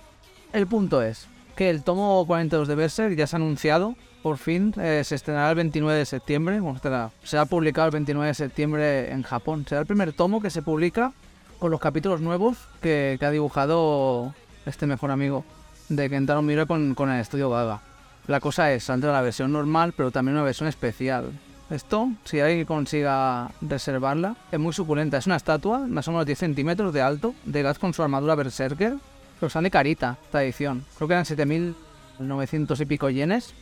[0.54, 1.28] El punto es
[1.58, 3.96] que el tomo 42 de Berserk ya se ha anunciado.
[4.26, 6.60] Por fin eh, se estrenará el 29 de septiembre.
[6.60, 9.68] Bueno, estará- será publicado el 29 de septiembre en Japón.
[9.70, 11.14] Será el primer tomo que se publica
[11.60, 14.34] con los capítulos nuevos que, que ha dibujado
[14.66, 15.46] este mejor amigo
[15.90, 17.82] de Kentaro Miura con, con el estudio Gaga.
[18.26, 21.30] La cosa es, saldrá la versión normal, pero también una versión especial.
[21.70, 25.18] Esto, si alguien consiga reservarla, es muy suculenta.
[25.20, 28.34] Es una estatua, más o menos 10 centímetros de alto, de Gaz con su armadura
[28.34, 28.96] Berserker.
[29.40, 30.84] Pero sale carita esta edición.
[30.98, 33.54] Creo que eran 7.900 y pico yenes.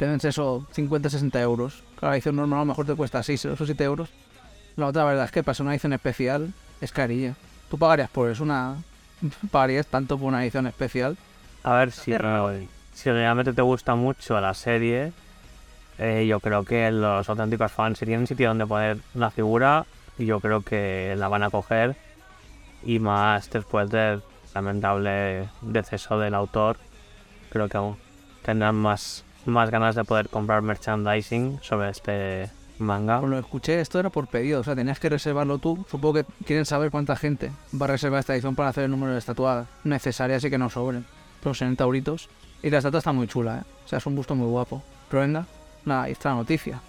[0.00, 1.82] Ser eso, 50-60 euros.
[1.96, 4.08] Claro, la edición normal a lo mejor te cuesta 6 o 7 euros.
[4.76, 7.34] La otra verdad es que para ser una edición especial es carilla.
[7.68, 8.76] Tú pagarías por eso una...
[9.50, 11.18] Pagarías tanto por una edición especial.
[11.62, 12.12] A ver si,
[12.94, 15.12] si realmente te gusta mucho la serie,
[15.98, 19.84] eh, yo creo que los auténticos fans, si tienen sitio donde poner la figura,
[20.16, 21.94] yo creo que la van a coger.
[22.82, 24.22] Y más después del
[24.54, 26.78] lamentable deceso del autor,
[27.50, 27.98] creo que aún
[28.42, 33.20] tendrán más, más ganas de poder comprar merchandising sobre este manga.
[33.20, 35.84] Lo escuché, esto era por pedido, o sea, tenías que reservarlo tú.
[35.90, 39.12] Supongo que quieren saber cuánta gente va a reservar esta edición para hacer el número
[39.12, 41.04] de estatuas necesarias y que no sobren.
[41.42, 42.28] Pero en tauritos.
[42.62, 43.62] Y la estatua está muy chula, ¿eh?
[43.84, 44.82] O sea, es un busto muy guapo.
[45.08, 45.46] Pero venga,
[45.84, 46.80] nada, ahí está la noticia.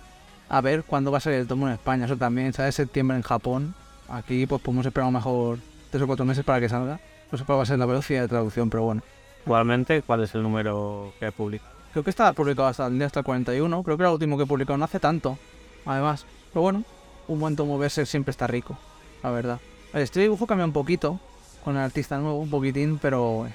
[0.49, 2.75] A ver cuándo va a salir el tomo en España, eso también, ¿sabes?
[2.75, 3.73] Septiembre en Japón.
[4.09, 5.59] Aquí, pues podemos esperar a lo mejor
[5.89, 6.99] tres o cuatro meses para que salga.
[7.31, 9.01] No sé cuál va a ser la velocidad de traducción, pero bueno.
[9.45, 11.65] Igualmente, ¿cuál es el número que publica?
[11.91, 13.84] Creo que está publicado hasta el día hasta el 41.
[13.84, 15.38] Creo que era el último que publicado no hace tanto.
[15.86, 16.25] Además.
[16.54, 16.84] Pero bueno,
[17.27, 18.77] un buen tomo Berserk siempre está rico.
[19.23, 19.60] La verdad.
[19.93, 21.19] De dibujo cambia un poquito.
[21.65, 23.45] Con el artista nuevo, un poquitín, pero.
[23.45, 23.54] eh,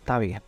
[0.00, 0.42] Está bien.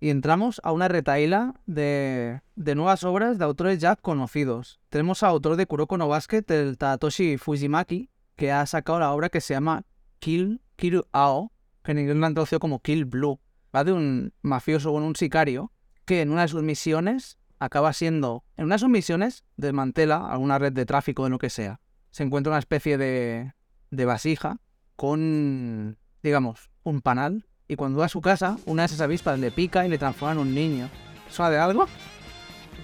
[0.00, 4.80] Y entramos a una retaíla de, de nuevas obras de autores ya conocidos.
[4.90, 9.30] Tenemos al autor de Kuroko no Basket, el Tatoshi Fujimaki, que ha sacado la obra
[9.30, 9.84] que se llama
[10.18, 13.40] Kill Kiru Ao, que en inglés la han traducido como Kill Blue.
[13.74, 15.72] Va de un mafioso o un sicario
[16.06, 18.44] que en una de sus misiones acaba siendo.
[18.56, 21.80] En una de sus misiones desmantela alguna red de tráfico de lo que sea.
[22.10, 23.52] Se encuentra una especie de,
[23.90, 24.58] de vasija
[24.94, 27.46] con, digamos, un panal.
[27.68, 30.32] Y cuando va a su casa, una de esas avispas le pica y le transforma
[30.32, 30.88] en un niño.
[31.28, 31.86] ¿Suena de algo?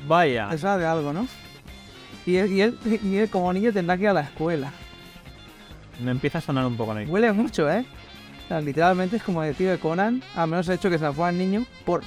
[0.07, 0.49] Vaya.
[0.59, 1.29] Suena de algo, ¿no?
[2.27, 4.73] Y él, y, él, y él como niño tendrá que ir a la escuela.
[6.03, 7.07] Me empieza a sonar un poco ahí.
[7.07, 7.87] Huele mucho, ¿eh?
[8.45, 11.29] O sea, literalmente es como decir de Conan, al menos el hecho que se fue
[11.29, 12.03] al niño por...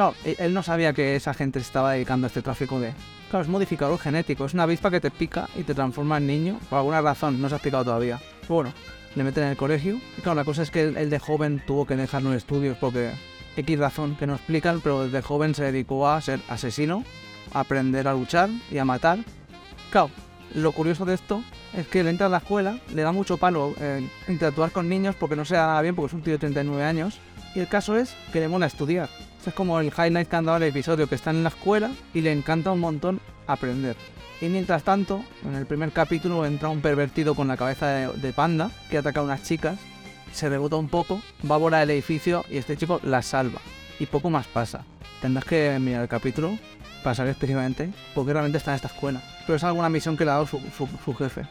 [0.00, 2.94] Claro, él- él no sabía que esa gente se estaba dedicando a este tráfico de...
[3.28, 6.58] Claro, es modificador genético, es una avispa que te pica y te transforma en niño,
[6.70, 8.18] por alguna razón, no se ha explicado todavía.
[8.48, 8.72] Bueno,
[9.14, 11.96] le meten en el colegio, claro, la cosa es que él de joven tuvo que
[11.96, 13.10] dejar los estudios porque...
[13.58, 17.04] X razón que no explican, pero desde joven se dedicó a ser asesino,
[17.52, 19.18] a aprender a luchar y a matar.
[19.90, 20.08] Claro,
[20.54, 21.44] lo curioso de esto
[21.76, 25.14] es que él entra a la escuela, le da mucho palo eh, interactuar con niños
[25.14, 27.18] porque no se da nada bien porque es un tío de 39 años.
[27.54, 29.08] Y el caso es que le mola estudiar.
[29.38, 31.90] Esto es como el highlight que han dado el episodio, que está en la escuela
[32.14, 33.96] y le encanta un montón aprender.
[34.40, 38.32] Y mientras tanto, en el primer capítulo entra un pervertido con la cabeza de, de
[38.32, 39.78] panda que ataca a unas chicas,
[40.32, 43.60] se rebota un poco, va a volar el edificio y este chico la salva.
[43.98, 44.84] Y poco más pasa.
[45.20, 46.56] Tendrás que mirar el capítulo
[47.02, 49.20] para salir específicamente porque realmente está en esta escuela.
[49.46, 51.42] Pero es alguna misión que le ha dado su, su- su jefe.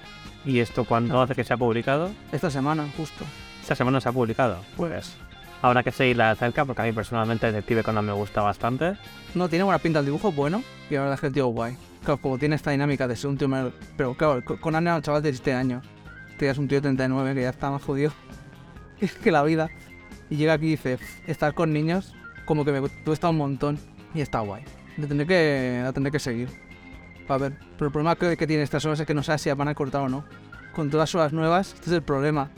[0.46, 2.12] ¿Y esto cuándo hace que se ha publicado?
[2.32, 3.26] Esta semana, justo.
[3.62, 4.64] Esta semana se ha publicado.
[4.78, 5.14] Pues
[5.62, 8.98] habrá que seguirla de cerca porque a mí personalmente Detective Conan me gusta bastante.
[9.36, 10.64] No, tiene buena pinta el dibujo, bueno.
[10.90, 11.78] Y la verdad es que el tío guay.
[12.04, 13.48] Claro, como tiene esta dinámica de ser un tío...
[13.48, 15.86] mer- Pero claro, Co- Conan era un chaval de 17 años.
[16.32, 18.12] Este ya es un tío de 39 que ya está más jodido
[19.24, 19.70] que la vida.
[20.30, 22.14] Y llega aquí y dice, "Pff, estar con niños
[22.46, 23.78] como que me cuesta un montón.
[24.14, 24.64] Y está guay.
[24.98, 26.50] Le tendré que, la tendré que seguir.
[27.28, 27.54] Para ver.
[27.78, 30.02] Pero el problema que, tiene estas horas es que no sabes si van a cortar
[30.02, 30.24] o no.
[30.74, 32.50] Con todas las horas nuevas, este es el problema.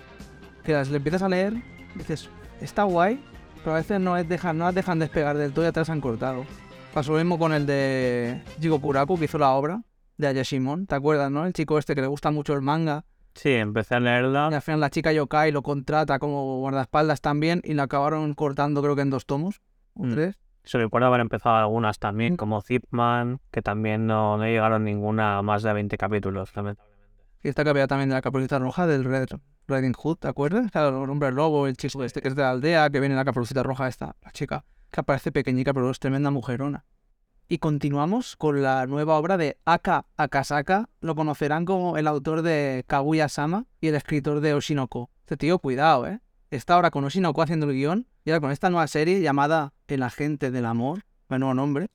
[0.63, 1.53] Que las le empiezas a leer,
[1.95, 2.29] dices,
[2.61, 3.19] está guay,
[3.63, 6.01] pero a veces no, es dejan, no las dejan despegar del todo y atrás han
[6.01, 6.45] cortado.
[6.93, 9.81] Pasó lo mismo con el de Jigo Kuraku, que hizo la obra
[10.17, 10.87] de Ayashimon.
[10.87, 11.45] ¿Te acuerdas, no?
[11.45, 13.05] El chico este que le gusta mucho el manga.
[13.33, 14.49] Sí, empecé a leerla.
[14.51, 18.81] Y al final la chica yokai lo contrata como guardaespaldas también y la acabaron cortando
[18.81, 19.61] creo que en dos tomos.
[19.93, 20.11] O Mm.
[20.13, 20.37] tres.
[20.63, 25.41] Se recuerda haber empezado algunas también, como Zipman, que también no, no llegaron ninguna a
[25.41, 27.01] más de 20 capítulos, lamentablemente.
[27.41, 29.27] Y esta que había también de la caperucita roja del Red
[29.67, 30.71] Riding Hood, ¿te acuerdas?
[30.73, 33.25] El hombre lobo, el chico este que es de la aldea, que viene en la
[33.25, 36.85] caperucita roja esta, la chica, que aparece pequeñica pero es tremenda mujerona.
[37.47, 40.87] Y continuamos con la nueva obra de Aka Akasaka.
[41.01, 45.09] Lo conocerán como el autor de Kaguya-sama y el escritor de Oshinoko.
[45.19, 46.21] Este tío, cuidado, ¿eh?
[46.49, 50.03] Está ahora con Oshinoko haciendo el guion y ahora con esta nueva serie llamada El
[50.03, 51.89] Agente del Amor, nuevo nombre,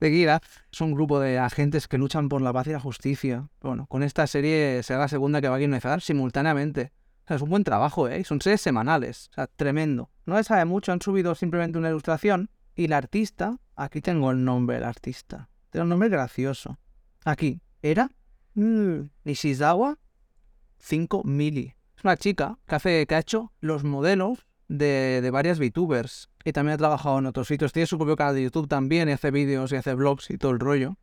[0.00, 0.40] de Gira.
[0.72, 3.48] Es un grupo de agentes que luchan por la paz y la justicia.
[3.60, 6.92] Bueno, con esta serie será la segunda que va a guionizar simultáneamente.
[7.24, 8.24] O sea, es un buen trabajo, ¿eh?
[8.24, 9.28] Son series semanales.
[9.32, 10.10] O sea, tremendo.
[10.24, 12.50] No se sabe mucho, han subido simplemente una ilustración.
[12.74, 15.50] Y la artista, aquí tengo el nombre del artista.
[15.70, 16.78] Tiene un nombre gracioso.
[17.24, 18.10] Aquí, ¿era?
[18.54, 19.98] Mm, Nishizawa
[20.78, 21.74] 5 Mili.
[21.96, 26.27] Es una chica que, hace, que ha hecho los modelos de, de varias VTubers.
[26.48, 27.74] Y también ha trabajado en otros sitios.
[27.74, 30.52] Tiene su propio canal de YouTube también y hace vídeos y hace vlogs y todo
[30.52, 30.96] el rollo.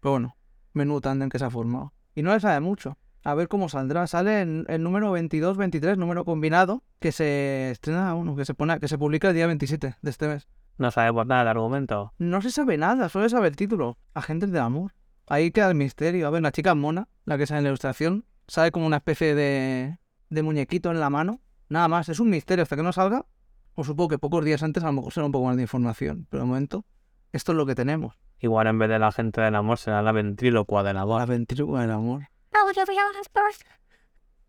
[0.00, 0.36] Pero bueno,
[0.74, 1.94] menú tándem que se ha formado.
[2.14, 2.98] Y no le sabe mucho.
[3.24, 4.06] A ver cómo saldrá.
[4.06, 8.88] Sale en el número 22-23, número combinado, que se estrena uno, que se pone, que
[8.88, 10.46] se publica el día 27 de este mes.
[10.76, 12.12] No sabemos nada del argumento.
[12.18, 13.96] No se sabe nada, solo se sabe el título.
[14.12, 14.92] Agentes de amor.
[15.26, 16.26] Ahí queda el misterio.
[16.26, 19.34] A ver, la chica mona, la que sale en la ilustración, sale como una especie
[19.34, 19.96] de,
[20.28, 21.40] de muñequito en la mano.
[21.70, 23.24] Nada más, es un misterio hasta que no salga.
[23.74, 26.26] O supongo que pocos días antes a lo mejor será un poco más de información.
[26.30, 26.84] Pero de momento,
[27.32, 28.18] esto es lo que tenemos.
[28.38, 31.22] Igual en vez de la gente del amor será la ventrílocua del La amor.
[31.22, 32.28] aventura del amor.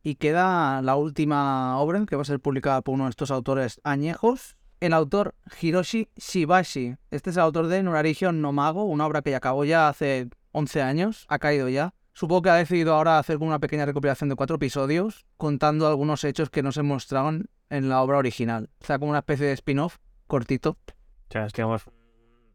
[0.01, 3.79] Y queda la última obra que va a ser publicada por uno de estos autores
[3.83, 4.57] añejos.
[4.81, 6.97] El autor Hiroshi Shibashi.
[7.09, 10.29] Este es el autor de Nurarigion no Mago, una obra que ya acabó ya hace
[10.51, 11.93] 11 años, ha caído ya.
[12.11, 16.49] Supongo que ha decidido ahora hacer una pequeña recopilación de cuatro episodios, contando algunos hechos
[16.49, 18.69] que no se mostraban en la obra original.
[18.81, 20.71] O sea, como una especie de spin-off cortito.
[20.71, 21.83] O sea, es digamos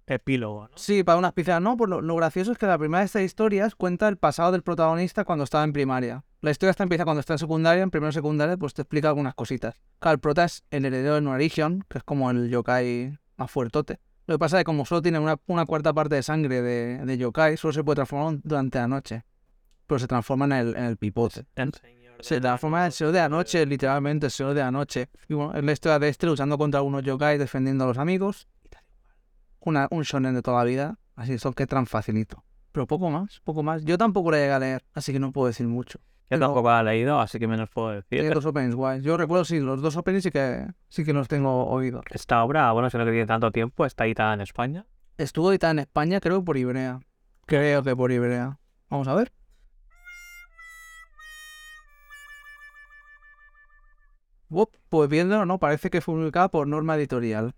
[0.07, 0.76] epílogo, ¿no?
[0.76, 3.22] Sí, para unas piezas no, pues lo, lo gracioso es que la primera de estas
[3.22, 6.24] historias cuenta el pasado del protagonista cuando estaba en primaria.
[6.40, 9.35] La historia está empieza cuando está en secundaria, en primero secundaria, pues te explica algunas
[9.35, 9.81] cositas.
[9.98, 13.98] Claro, el prota es el heredero de Norarigion, que es como el yokai más fuerteote.
[14.26, 17.04] Lo que pasa es que como solo tiene una, una cuarta parte de sangre de,
[17.04, 19.24] de yokai, solo se puede transformar durante la noche.
[19.87, 21.44] Pero se transforma en el, en el pipote.
[22.20, 25.09] Se transforma en Señor de la Noche, literalmente el Señor de la Noche.
[25.28, 28.48] Y bueno, es la historia de este luchando contra algunos yokai, defendiendo a los amigos.
[29.61, 32.44] Una, un shonen de toda la vida, así son que tan facilito.
[32.72, 33.85] Pero poco más, poco más.
[33.85, 36.00] Yo tampoco le llegué a leer, así que no puedo decir mucho.
[36.31, 38.20] Yo tampoco la he leído, así que menos puedo decir.
[38.20, 39.02] Tiene dos openings guays.
[39.02, 42.04] Yo recuerdo, sí, los dos openings sí que, sí que los tengo oídos.
[42.11, 44.85] Esta obra, bueno, si no que tiene tanto tiempo, está editada en España.
[45.16, 47.00] Estuvo editada en España, creo que por Ibrea.
[47.46, 48.59] Creo que por Ibrea.
[48.90, 49.33] Vamos a ver.
[54.50, 57.54] Uop, pues viéndolo, no, parece que fue publicada por Norma Editorial.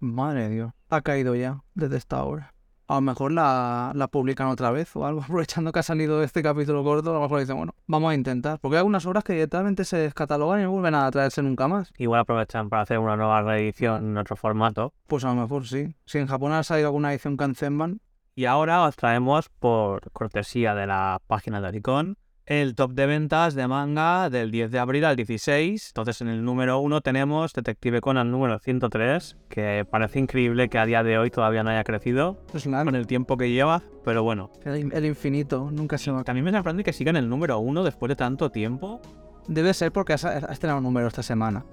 [0.00, 2.54] Madre de Dios, ha caído ya desde esta hora.
[2.88, 6.42] A lo mejor la, la publican otra vez o algo, aprovechando que ha salido este
[6.42, 8.58] capítulo corto, a lo mejor dicen, bueno, vamos a intentar.
[8.60, 11.92] Porque hay algunas obras que directamente se descatalogan y no vuelven a traerse nunca más.
[11.96, 14.92] Igual aprovechan para hacer una nueva reedición en otro formato.
[15.06, 15.94] Pues a lo mejor sí.
[16.04, 18.00] Si en Japón ha salido alguna edición Kanzenban,
[18.34, 22.16] Y ahora os traemos, por cortesía de la página de Oricon,
[22.52, 25.88] el top de ventas de manga del 10 de abril al 16.
[25.88, 30.86] Entonces, en el número 1 tenemos Detective Conan número 103, que parece increíble que a
[30.86, 34.22] día de hoy todavía no haya crecido es una con el tiempo que lleva, pero
[34.22, 34.50] bueno.
[34.64, 36.22] el, in- el infinito, nunca se va.
[36.24, 39.00] También me sorprende que siga en el número 1 después de tanto tiempo.
[39.48, 41.64] Debe ser porque has, has estrenado un número esta semana.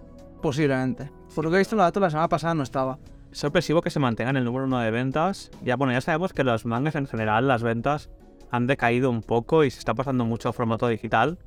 [0.42, 1.12] Posiblemente.
[1.36, 2.98] Por lo que he visto en los datos, la semana pasada no estaba.
[3.32, 5.52] Es sorpresivo que se mantenga en el número 1 de ventas.
[5.63, 8.10] Ya, bueno, ya sabemos que los mangas en general, las ventas
[8.52, 11.38] han decaído un poco y se está pasando mucho a formato digital.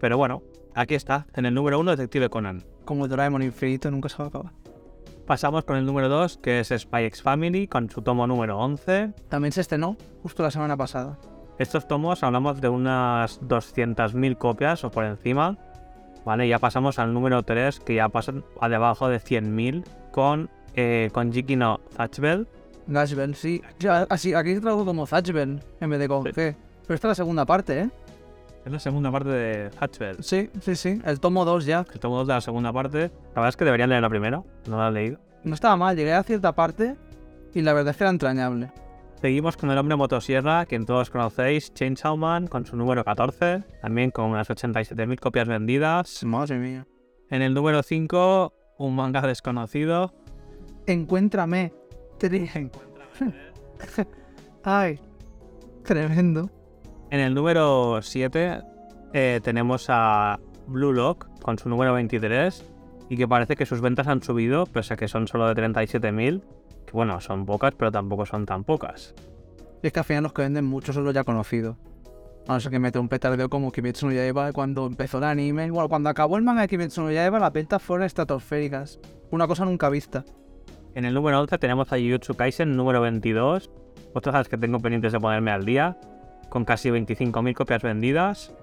[0.00, 0.42] Pero bueno,
[0.74, 2.64] aquí está, en el número 1 Detective Conan.
[2.84, 4.52] Como Doraemon infinito, nunca se va a acabar.
[5.26, 9.12] Pasamos con el número 2, que es Spy X Family, con su tomo número 11.
[9.28, 11.18] También se estrenó justo la semana pasada.
[11.58, 15.56] Estos tomos hablamos de unas 200.000 copias o por encima.
[16.24, 21.10] Vale, ya pasamos al número 3, que ya pasan a debajo de 100.000, con, eh,
[21.12, 22.48] con Jiki no Thatchbell.
[22.86, 23.62] Gashbell, sí.
[23.78, 26.24] Ya, así, aquí se tradujo como Thatchbell en vez de con.
[26.24, 26.32] G.
[26.32, 27.90] Pero esta es la segunda parte, ¿eh?
[28.64, 30.22] Es la segunda parte de Thatchbell.
[30.22, 31.00] Sí, sí, sí.
[31.04, 31.84] El tomo 2 ya.
[31.92, 33.10] El tomo 2 de la segunda parte.
[33.34, 35.18] La verdad es que deberían leer la primera, no la he leído.
[35.44, 36.96] No estaba mal, llegué a cierta parte
[37.54, 38.70] y la verdad es que era entrañable.
[39.20, 44.10] Seguimos con el hombre motosierra, quien todos conocéis, Chainsaw Man, con su número 14, también
[44.10, 46.24] con unas 87.000 copias vendidas.
[46.24, 46.86] Madre mía.
[47.30, 50.12] En el número 5, un manga desconocido.
[50.86, 51.72] Encuéntrame.
[54.64, 55.00] Ay,
[55.84, 56.50] tremendo.
[57.10, 58.62] En el número 7
[59.12, 62.64] eh, tenemos a Blue Lock con su número 23
[63.08, 66.42] y que parece que sus ventas han subido, pese a que son solo de 37.000,
[66.86, 69.14] que bueno, son pocas, pero tampoco son tan pocas.
[69.82, 71.76] Y es que al final los que venden mucho son los ya conocidos.
[72.48, 75.70] A no ser que mete un petardeo como Kimetsu no Yaiba cuando empezó el anime.
[75.70, 78.98] Bueno, cuando acabó el manga de Kimetsu no Yaiba las ventas fueron estratosféricas.
[79.30, 80.24] Una cosa nunca vista.
[80.94, 83.70] En el número 11 tenemos a Jujutsu Kaisen número 22,
[84.12, 85.98] otras de las que tengo pendientes de ponerme al día,
[86.50, 88.54] con casi 25.000 copias vendidas.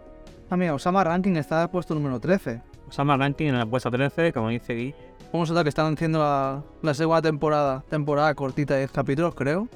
[0.49, 2.61] Ah, mira, Osama Ranking está puesto número 13.
[2.87, 4.95] Osama Ranking en el puesto 13, como dice Gui.
[5.33, 7.83] Vamos a ver que están haciendo la, la segunda temporada.
[7.89, 9.67] Temporada cortita de 10 capítulos, creo.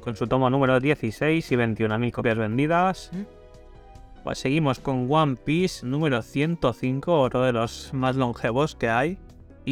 [0.00, 3.10] con su tomo número 16 y 21.000 copias vendidas.
[4.24, 9.18] Pues seguimos con One Piece número 105, otro de los más longevos que hay.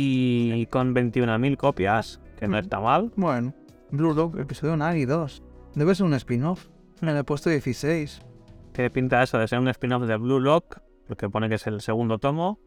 [0.01, 3.11] Y con 21.000 copias, que no está mal.
[3.17, 3.53] Bueno,
[3.91, 5.43] Blue Lock, episodio Nagi 2.
[5.75, 6.69] Debe ser un spin-off.
[7.03, 8.23] En el puesto 16.
[8.71, 11.67] Tiene pinta eso de ser un spin-off de Blue Lock, lo que pone que es
[11.67, 12.61] el segundo tomo,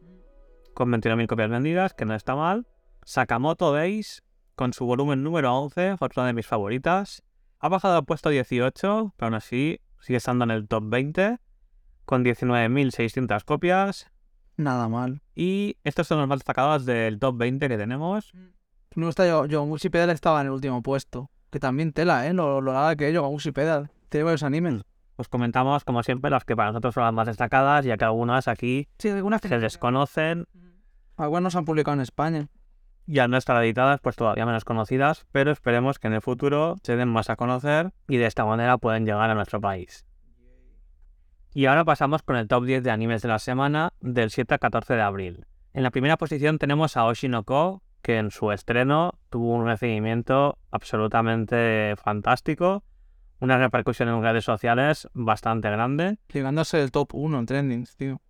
[0.74, 2.66] con 21.000 copias vendidas, que no está mal.
[3.02, 4.22] Sakamoto Days,
[4.54, 7.22] con su volumen número 11, otra de mis favoritas.
[7.60, 11.38] Ha bajado al puesto 18, pero aún así sigue estando en el top 20,
[12.04, 14.11] con 19.600 copias.
[14.62, 15.20] Nada mal.
[15.34, 18.32] Y estos son los más destacados del top 20 que tenemos.
[18.94, 21.30] No está yo, Yomushi Pedal estaba en el último puesto.
[21.50, 22.32] Que también tela, ¿eh?
[22.32, 23.90] Lo, lo nada que es Yomushi Pedal.
[24.08, 24.82] Tiene varios animes.
[25.16, 28.48] Os comentamos, como siempre, las que para nosotros son las más destacadas, ya que algunas
[28.48, 30.46] aquí Sí, algunas se desconocen
[31.16, 32.48] Algunas no se han publicado en España.
[33.06, 36.76] y al no estar editadas, pues todavía menos conocidas, pero esperemos que en el futuro
[36.82, 40.06] se den más a conocer y de esta manera pueden llegar a nuestro país.
[41.54, 44.60] Y ahora pasamos con el top 10 de animes de la semana del 7 al
[44.60, 45.46] 14 de abril.
[45.74, 51.94] En la primera posición tenemos a Oshinoko, que en su estreno tuvo un recibimiento absolutamente
[52.02, 52.84] fantástico,
[53.40, 56.18] una repercusión en redes sociales bastante grande.
[56.64, 58.20] Ser el top 1 en trendings, tío.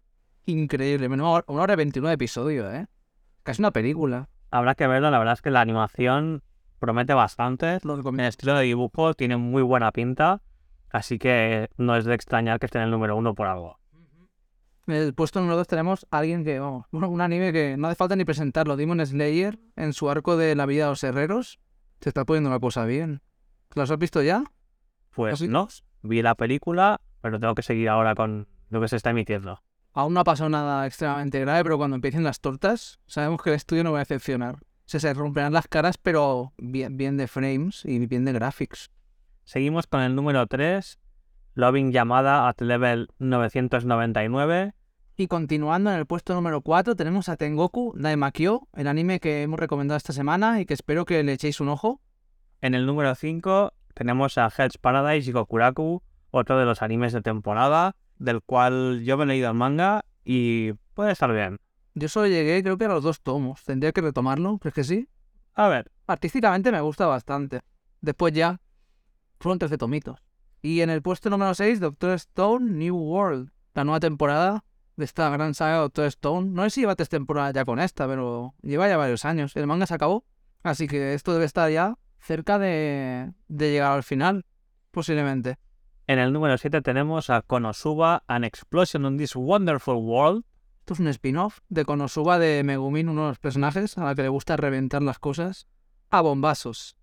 [0.47, 1.07] Increíble.
[1.07, 2.87] Una hora- una hora y 29 episodios, ¿eh?
[3.43, 4.29] Casi una película.
[4.51, 6.43] Habrá que verlo, la verdad es que la animación
[6.79, 10.43] promete bastante, El estilo de dibujo tiene muy buena pinta,
[10.93, 13.79] así que no es de extrañar que esté en el número uno por algo.
[14.87, 17.89] En el puesto número 2 tenemos a alguien que, vamos, bueno, un anime que no
[17.89, 18.77] hace falta ni presentarlo.
[18.77, 21.61] Demon Slayer, en su arco de la vida de los herreros,
[22.01, 23.23] se está poniendo la cosa bien.
[23.75, 24.45] ¿Los has visto ya?
[25.11, 25.49] Pues ¿Así?
[25.49, 25.69] no,
[26.03, 29.63] vi la película, pero tengo que seguir ahora con lo que se está emitiendo.
[29.95, 33.57] Aún no ha pasado nada extremadamente grave, pero cuando empiecen las tortas, sabemos que el
[33.57, 34.57] estudio no va a decepcionar.
[34.87, 38.91] Se, se romperán las caras, pero bien, bien de frames y bien de graphics.
[39.53, 40.99] Seguimos con el número 3,
[41.57, 44.73] Loving Llamada at Level 999.
[45.19, 49.61] Y continuando en el puesto número 4 tenemos a Tengoku Daimakyo, el anime que hemos
[49.61, 52.01] recomendado esta semana y que espero que le echéis un ojo.
[52.63, 57.21] En el número 5 tenemos a Hell's Paradise y Gokuraku, otro de los animes de
[57.21, 61.59] temporada, del cual yo me he leído el manga y puede estar bien.
[61.95, 65.09] Yo solo llegué creo que a los dos tomos, tendría que retomarlo, ¿crees que sí?
[65.53, 67.61] A ver, Artísticamente me gusta bastante.
[68.01, 68.59] Después ya
[69.43, 70.23] fueron 13 tomitos.
[70.63, 74.65] Y en el puesto número 6, Doctor Stone New World, la nueva temporada
[74.97, 76.51] de esta gran saga Doctor Stone.
[76.51, 79.57] No sé si lleva tres temporadas ya con esta, pero lleva ya varios años.
[79.57, 80.25] El manga se acabó,
[80.63, 84.47] así que esto debe estar ya cerca de, de llegar al final,
[84.93, 85.59] posiblemente.
[86.07, 90.45] En el número 7 tenemos a Konosuba, An Explosion on This Wonderful World.
[90.81, 94.23] Esto es un spin-off de Konosuba de Megumin, uno de los personajes a la que
[94.23, 95.67] le gusta reventar las cosas
[96.11, 96.97] a bombazos.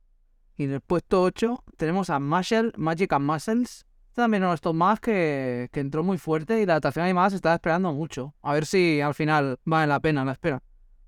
[0.60, 3.86] Y en el puesto 8 tenemos a Marshall Magic and Muscles.
[4.10, 7.30] Este También uno de estos más que, que entró muy fuerte y la adaptación animada
[7.30, 8.36] se estaba esperando mucho.
[8.42, 10.62] A ver si al final vale la pena la espera.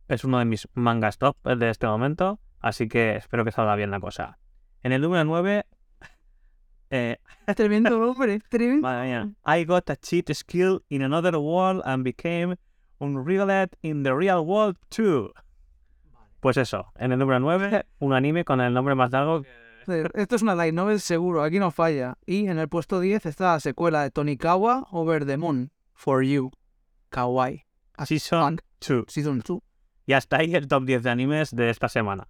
[0.08, 3.92] Es uno de mis mangas top de este momento, así que espero que salga bien
[3.92, 4.38] la cosa.
[4.84, 5.66] En el número 9,
[6.92, 8.40] eh, Es tremendo, hombre.
[8.50, 8.84] Tremendo.
[8.84, 12.56] madre mía, I got a cheat skill in another world and became
[13.02, 15.34] unrealed in the real world too.
[16.42, 19.44] Pues eso, en el número 9, un anime con el nombre más largo.
[20.14, 22.18] Esto es una light novel seguro, aquí no falla.
[22.26, 26.52] Y en el puesto 10 está la secuela de Tonikawa Over the Moon, For You,
[27.10, 27.64] Kawaii,
[28.06, 29.06] Season 2.
[29.08, 29.60] Season 2.
[30.06, 32.28] Y hasta ahí el top 10 de animes de esta semana.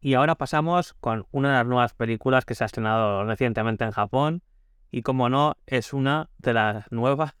[0.00, 3.90] Y ahora pasamos con una de las nuevas películas que se ha estrenado recientemente en
[3.92, 4.42] Japón.
[4.90, 7.34] Y como no, es una de las nuevas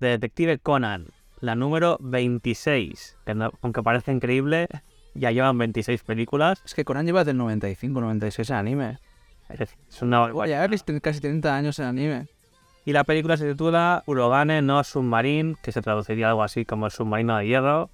[0.00, 1.08] de Detective Conan,
[1.40, 3.18] la número 26.
[3.24, 4.68] Que no- aunque parece increíble,
[5.14, 6.62] ya llevan 26 películas.
[6.64, 8.98] Es que Conan lleva desde el 95, 96 en anime.
[9.48, 12.26] Es decir, es una ya tiene casi 30 años en anime.
[12.84, 16.92] Y la película se titula Urogane no Submarine, que se traduciría algo así como el
[16.92, 17.90] submarino de hierro.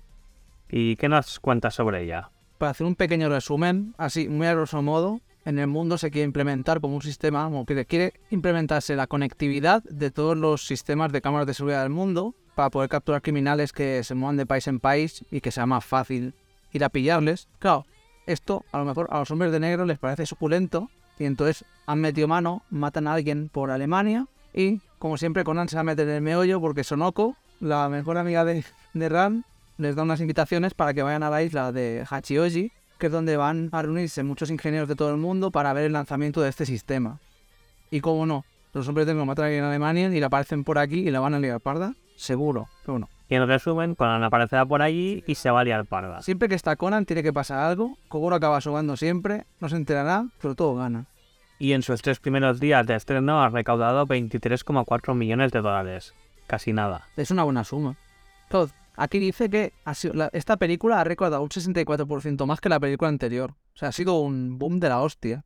[0.71, 2.31] ¿Y qué nos cuentas sobre ella?
[2.57, 6.25] Para hacer un pequeño resumen, así, muy a grosso modo, en el mundo se quiere
[6.25, 11.21] implementar como un sistema, como que quiere implementarse la conectividad de todos los sistemas de
[11.21, 14.81] cámaras de seguridad del mundo para poder capturar criminales que se muevan de país en
[14.81, 16.35] país y que sea más fácil
[16.73, 17.49] ir a pillarles.
[17.59, 17.87] Claro,
[18.27, 22.01] esto a lo mejor a los hombres de negro les parece suculento y entonces han
[22.01, 26.09] metido mano, matan a alguien por Alemania y, como siempre, Conan se va a meter
[26.09, 28.65] en el meollo porque Sonoko, la mejor amiga de,
[28.95, 29.45] de Ran,
[29.79, 33.37] les da unas invitaciones para que vayan a la isla de Hachioji, que es donde
[33.37, 36.67] van a reunirse muchos ingenieros de todo el mundo para ver el lanzamiento de este
[36.67, 37.21] sistema.
[37.91, 40.65] Y como no, los hombres de negro matan a alguien en Alemania y le aparecen
[40.65, 43.09] por aquí y la van a liar parda, seguro, pero no.
[43.29, 46.23] Y en resumen, Conan aparecerá por allí y se va a liar parda.
[46.23, 50.27] Siempre que está Conan tiene que pasar algo, Kogoro acaba sobando siempre, no se enterará,
[50.41, 51.07] pero todo gana.
[51.59, 56.15] Y en sus tres primeros días de estreno ha recaudado 23,4 millones de dólares.
[56.47, 57.03] Casi nada.
[57.17, 57.97] Es una buena suma.
[58.49, 62.69] Claro, aquí dice que ha sido- la- esta película ha recaudado un 64% más que
[62.71, 63.51] la película anterior.
[63.75, 65.45] O sea, ha sido un boom de la hostia.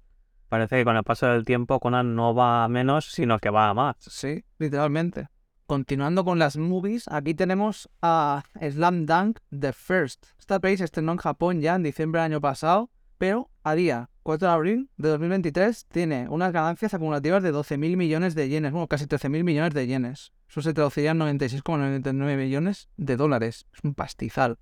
[0.48, 3.70] Parece que con el paso del tiempo Conan no va a menos, sino que va
[3.70, 3.96] a más.
[3.98, 5.28] Sí, literalmente.
[5.72, 10.26] Continuando con las movies, aquí tenemos a Slam Dunk The First.
[10.38, 14.10] Esta peli se estrenó en Japón ya en diciembre del año pasado, pero a día
[14.22, 18.86] 4 de abril de 2023 tiene unas ganancias acumulativas de 12.000 millones de yenes, bueno,
[18.86, 20.34] casi 13.000 millones de yenes.
[20.46, 23.66] Eso se traduciría en 96,99 millones de dólares.
[23.72, 24.58] Es un pastizal.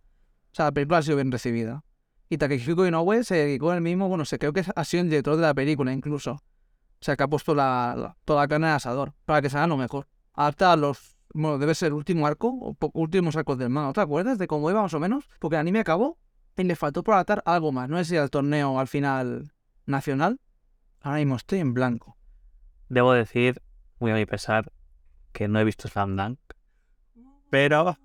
[0.52, 1.82] O sea, la película ha sido bien recibida.
[2.28, 5.34] Y Takehiko Inoue se dedicó él mismo, bueno, se creo que ha sido el director
[5.34, 6.34] de la película incluso.
[6.34, 6.40] O
[7.00, 10.06] sea, que ha puesto toda la carne al asador para que salga lo mejor.
[10.34, 11.16] Adapta a los.
[11.32, 13.92] Bueno, debe ser último arco o últimos arcos del manga.
[13.92, 15.28] ¿Te acuerdas de cómo iba más o menos?
[15.38, 16.18] Porque el anime acabó
[16.56, 17.88] y le faltó por adaptar algo más.
[17.88, 19.52] No sé si al torneo al final
[19.86, 20.40] nacional.
[21.02, 22.16] Ahora mismo estoy en blanco.
[22.88, 23.62] Debo decir,
[24.00, 24.72] muy a mi pesar,
[25.32, 26.38] que no he visto Slam Dunk.
[27.50, 27.96] Pero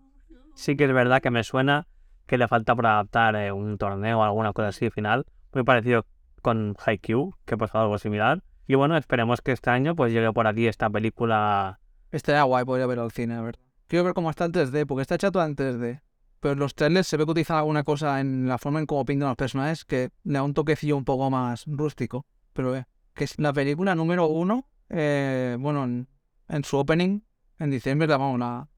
[0.55, 1.87] sí que es verdad que me suena
[2.25, 5.25] que le falta por adaptar eh, un torneo o alguna cosa así final.
[5.53, 6.05] Muy parecido
[6.41, 8.43] con Haikyuu, que pasó algo similar.
[8.67, 11.79] Y bueno, esperemos que este año pues llegue por aquí esta película.
[12.15, 13.59] Estaría guay, podría verlo al cine, a ver.
[13.87, 16.01] Quiero ver cómo está el 3D, porque está hecha toda en 3D.
[16.39, 19.03] Pero en los trailers se ve que utilizan alguna cosa en la forma en cómo
[19.03, 22.25] pintan los personajes que le da un toquecillo un poco más rústico.
[22.53, 26.07] Pero eh, que es la película número uno, eh, bueno, en,
[26.47, 27.19] en su opening,
[27.59, 28.69] en diciembre, la, la,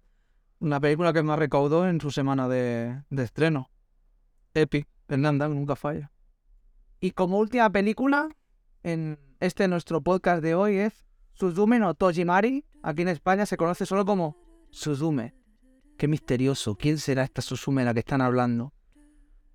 [0.60, 3.70] la película que más recaudó en su semana de, de estreno.
[4.56, 6.12] Epic, Fernanda, nunca falla.
[7.00, 8.30] Y como última película,
[8.82, 11.07] en este nuestro podcast de hoy es
[11.38, 12.66] Suzume no Tojimari.
[12.82, 14.38] Aquí en España se conoce solo como
[14.72, 15.36] Suzume.
[15.96, 16.76] Qué misterioso.
[16.76, 18.74] ¿Quién será esta Suzume de la que están hablando?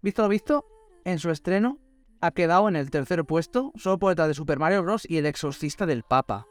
[0.01, 0.65] Visto lo visto,
[1.05, 1.81] en su estreno
[2.21, 5.05] ha quedado en el tercer puesto, solo por detrás de Super Mario Bros.
[5.09, 6.47] y El Exorcista del Papa.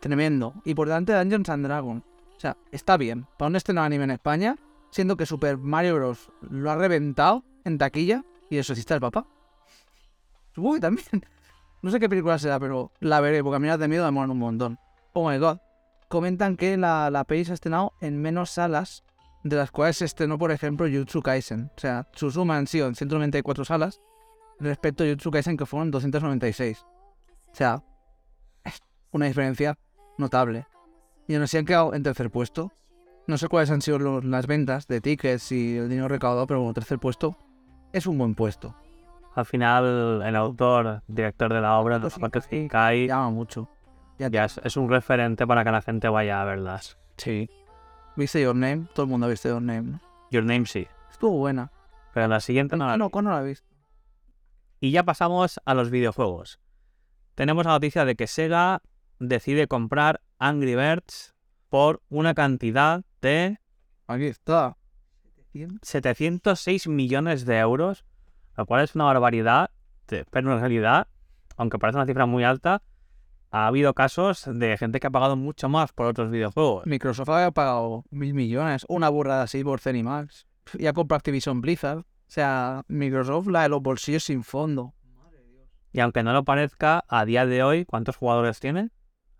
[0.00, 0.54] Tremendo.
[0.64, 2.02] Y por delante de Dungeons and Dragons.
[2.36, 3.28] O sea, está bien.
[3.38, 4.56] Para un estreno anime en España,
[4.90, 6.32] siendo que Super Mario Bros.
[6.40, 9.24] lo ha reventado en taquilla y El Exorcista del Papa.
[10.56, 11.24] Uy, también.
[11.84, 14.18] No sé qué película será, pero la veré, porque a mí las de miedo me
[14.18, 14.78] un montón.
[15.12, 15.58] Oh my god.
[16.08, 19.04] Comentan que la, la peli se ha estrenado en menos salas
[19.42, 21.70] de las cuales se estrenó, por ejemplo, Jutsu Kaisen.
[21.76, 24.00] O sea, su suma han sido en 194 salas
[24.58, 26.86] respecto a Jutsu Kaisen que fueron 296.
[26.86, 27.84] O sea,
[28.64, 28.80] es
[29.12, 29.76] una diferencia
[30.16, 30.66] notable.
[31.28, 32.72] Y así han quedado en tercer puesto.
[33.26, 36.72] No sé cuáles han sido las ventas de tickets y el dinero recaudado, pero bueno,
[36.72, 37.36] tercer puesto
[37.92, 38.74] es un buen puesto.
[39.34, 42.48] Al final, el autor, director de la obra, Makoto sí.
[42.56, 43.68] Shinkai, Llama mucho.
[44.18, 46.96] ya es, es un referente para que la gente vaya a verlas.
[47.16, 47.50] Sí.
[48.16, 48.86] ¿Viste Your Name?
[48.94, 50.00] Todo el mundo ha visto Your Name, ¿no?
[50.30, 51.72] Your Name sí, Estuvo buena.
[52.12, 53.10] pero en la siguiente no la no.
[53.10, 53.66] ¿cuándo la he visto?
[54.80, 56.60] Y ya pasamos a los videojuegos.
[57.34, 58.82] Tenemos la noticia de que Sega
[59.18, 61.34] decide comprar Angry Birds
[61.70, 63.58] por una cantidad de
[64.06, 64.76] Aquí está.
[65.82, 68.04] 706 millones de euros,
[68.56, 69.70] lo cual es una barbaridad,
[70.06, 71.08] pero en realidad,
[71.56, 72.82] aunque parece una cifra muy alta,
[73.50, 76.86] ha habido casos de gente que ha pagado mucho más por otros videojuegos.
[76.86, 78.84] Microsoft había pagado mil millones.
[78.88, 80.46] Una burrada así por Zenimax.
[80.78, 81.98] Ya compró Activision Blizzard.
[81.98, 84.94] O sea, Microsoft, la de los bolsillos sin fondo.
[85.92, 88.90] Y aunque no lo parezca, a día de hoy, ¿cuántos jugadores tiene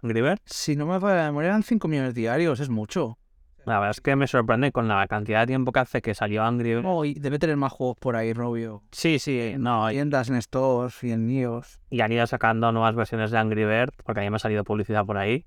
[0.01, 0.43] Birds?
[0.45, 3.19] Si no me falla la memoria, eran 5 millones diarios, es mucho.
[3.67, 6.45] La verdad es que me sorprende con la cantidad de tiempo que hace que salió
[6.45, 6.87] Angry Birds.
[6.87, 8.83] Oh, y debe tener más juegos por ahí, Robio.
[8.93, 9.91] Sí, sí, no.
[9.91, 11.81] Y, Tiendas en stores y en Nios.
[11.91, 14.65] y han ido sacando nuevas versiones de Angry Birds, porque a mí me ha salido
[14.65, 15.47] publicidad por ahí.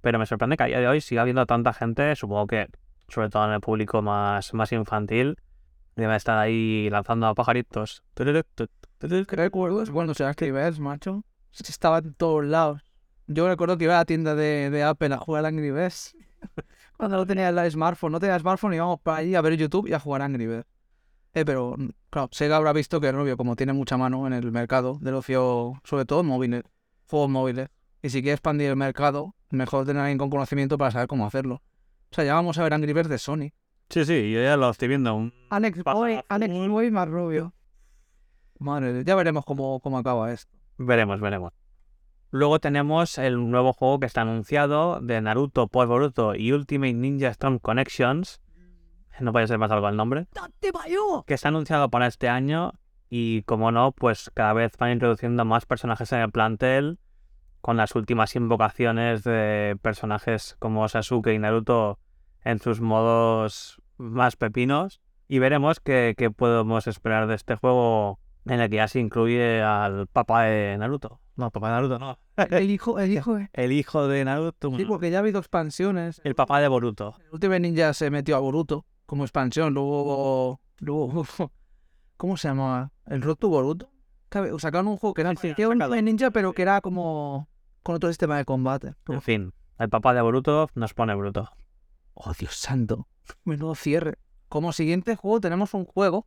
[0.00, 2.66] Pero me sorprende que a día de hoy siga habiendo tanta gente, supongo que
[3.08, 5.36] sobre todo en el público más, más infantil,
[5.96, 8.02] debe estar ahí lanzando a pajaritos.
[8.14, 9.82] ¿Qué recuerdo?
[9.82, 11.24] Es cuando se escribes, macho.
[11.52, 12.82] Es que Estaba en todos lados.
[13.26, 16.16] Yo recuerdo que iba a la tienda de, de Apple a jugar Angry Birds.
[17.02, 19.92] Cuando no tenía el smartphone, no tenía smartphone, íbamos para allí a ver YouTube y
[19.92, 20.68] a jugar Angry Birds.
[21.34, 24.52] Eh, pero, mm, claro, Sega habrá visto que Rubio, como tiene mucha mano en el
[24.52, 26.62] mercado del ocio, sobre todo móviles,
[27.08, 27.70] juegos móviles,
[28.02, 31.26] y si quiere expandir el mercado, mejor tener a alguien con conocimiento para saber cómo
[31.26, 31.56] hacerlo.
[32.12, 33.50] O sea, ya vamos a ver Angry Birds de Sony.
[33.90, 35.12] Sí, sí, yo ya lo estoy viendo.
[35.12, 35.34] Un...
[35.50, 36.20] Alex Boy.
[36.28, 37.52] Alex Boy más rubio.
[38.60, 40.56] Madre, ya veremos cómo, cómo acaba esto.
[40.78, 41.52] Veremos, veremos.
[42.34, 47.28] Luego tenemos el nuevo juego que está anunciado de Naruto por Boruto y Ultimate Ninja
[47.28, 48.40] Storm Connections.
[49.20, 50.28] No puede ser más algo el nombre.
[51.26, 52.72] Que está anunciado para este año
[53.10, 56.98] y como no, pues cada vez van introduciendo más personajes en el plantel
[57.60, 61.98] con las últimas invocaciones de personajes como Sasuke y Naruto
[62.44, 65.02] en sus modos más pepinos.
[65.28, 69.60] Y veremos qué, qué podemos esperar de este juego en el que ya se incluye
[69.60, 71.21] al papá de Naruto.
[71.36, 72.18] No, papá de Naruto no.
[72.36, 73.50] El hijo, el hijo, eh.
[73.52, 74.76] El hijo de Naruto.
[74.76, 76.20] Sí, porque ya ha habido expansiones.
[76.24, 77.14] El papá de Boruto.
[77.24, 79.72] El Ultimate Ninja se metió a Boruto como expansión.
[79.74, 80.60] Luego.
[80.78, 81.26] Luego.
[82.16, 82.92] ¿Cómo se llama?
[83.06, 83.90] ¿El Road to Boruto?
[84.58, 85.70] Sacaron un juego que era sacado.
[85.70, 87.48] Ultimate Ninja, pero que era como.
[87.82, 88.94] con otro sistema de combate.
[89.08, 91.50] En fin, el papá de Boruto nos pone bruto.
[92.14, 93.08] Oh, Dios santo.
[93.44, 94.18] Menudo cierre.
[94.48, 96.26] Como siguiente juego tenemos un juego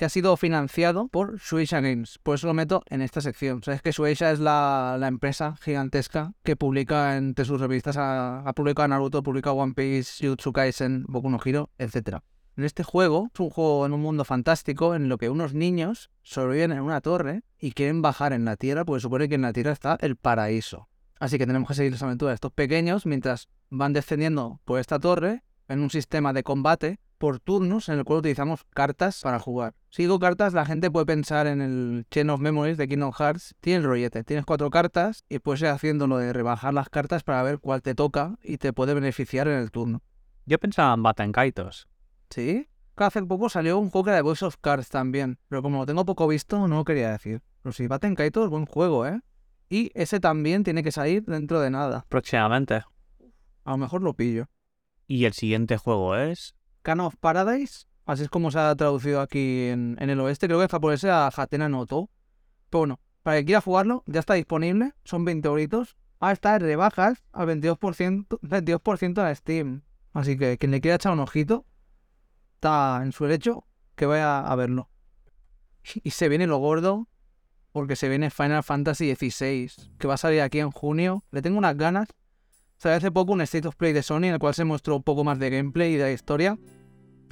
[0.00, 2.18] que ha sido financiado por Shueisha Games.
[2.22, 3.62] Por eso lo meto en esta sección.
[3.62, 8.88] Sabes que Shueisha es la, empresa gigantesca que publica entre sus revistas, ha, ha publicado
[8.88, 12.20] Naruto, publica One Piece, Jujutsu Kaisen, Boku no Hero, etc.
[12.56, 16.10] En este juego, es un juego en un mundo fantástico en lo que unos niños
[16.22, 19.52] sobreviven en una torre y quieren bajar en la tierra, porque supone que en la
[19.52, 20.88] tierra está el paraíso.
[21.18, 24.98] Así que tenemos que seguir las aventuras de estos pequeños mientras van descendiendo por esta
[24.98, 29.74] torre en un sistema de combate por turnos en el cual utilizamos cartas para jugar.
[29.90, 33.54] Si digo cartas, la gente puede pensar en el Chain of Memories de Kingdom Hearts.
[33.60, 37.42] Tienes rollete, tienes cuatro cartas y puedes ir haciendo lo de rebajar las cartas para
[37.42, 40.00] ver cuál te toca y te puede beneficiar en el turno.
[40.46, 41.88] Yo pensaba en Batenkaitos.
[42.30, 42.70] ¿Sí?
[42.96, 45.86] Hace poco salió un juego que era de Voice of Cards también, pero como lo
[45.86, 47.42] tengo poco visto, no lo quería decir.
[47.62, 49.20] Pero sí, Baten Kaito es buen juego, ¿eh?
[49.68, 52.06] Y ese también tiene que salir dentro de nada.
[52.08, 52.76] Próximamente.
[53.64, 54.48] A lo mejor lo pillo.
[55.06, 56.54] Y el siguiente juego es.
[56.82, 60.58] Can of Paradise, así es como se ha traducido aquí en, en el oeste, creo
[60.58, 62.10] que es para ponerse a Hatena no To.
[62.70, 65.96] Pero bueno, para que quiera jugarlo, ya está disponible, son 20 euritos.
[66.20, 69.82] Ah, está en rebajas al 22%, 22% en Steam.
[70.12, 71.64] Así que quien le quiera echar un ojito,
[72.54, 73.64] está en su derecho
[73.94, 74.90] que vaya a verlo.
[76.02, 77.08] Y se viene lo gordo,
[77.72, 81.24] porque se viene Final Fantasy XVI, que va a salir aquí en junio.
[81.30, 82.08] Le tengo unas ganas.
[82.80, 85.02] Salió hace poco un State of Play de Sony en el cual se mostró un
[85.02, 86.58] poco más de gameplay y de historia.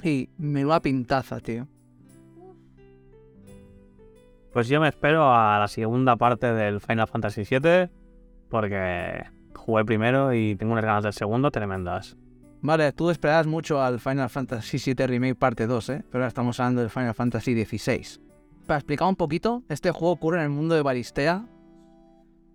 [0.03, 1.67] Y me va pintaza, tío.
[4.53, 7.89] Pues yo me espero a la segunda parte del Final Fantasy VII.
[8.47, 9.23] Porque
[9.55, 12.15] jugué primero y tengo unas ganas del segundo tremendas.
[12.61, 16.03] Vale, tú esperabas mucho al Final Fantasy VII Remake parte 2, ¿eh?
[16.11, 18.21] Pero ahora estamos hablando del Final Fantasy XVI.
[18.67, 21.47] Para explicar un poquito, este juego ocurre en el mundo de Baristea.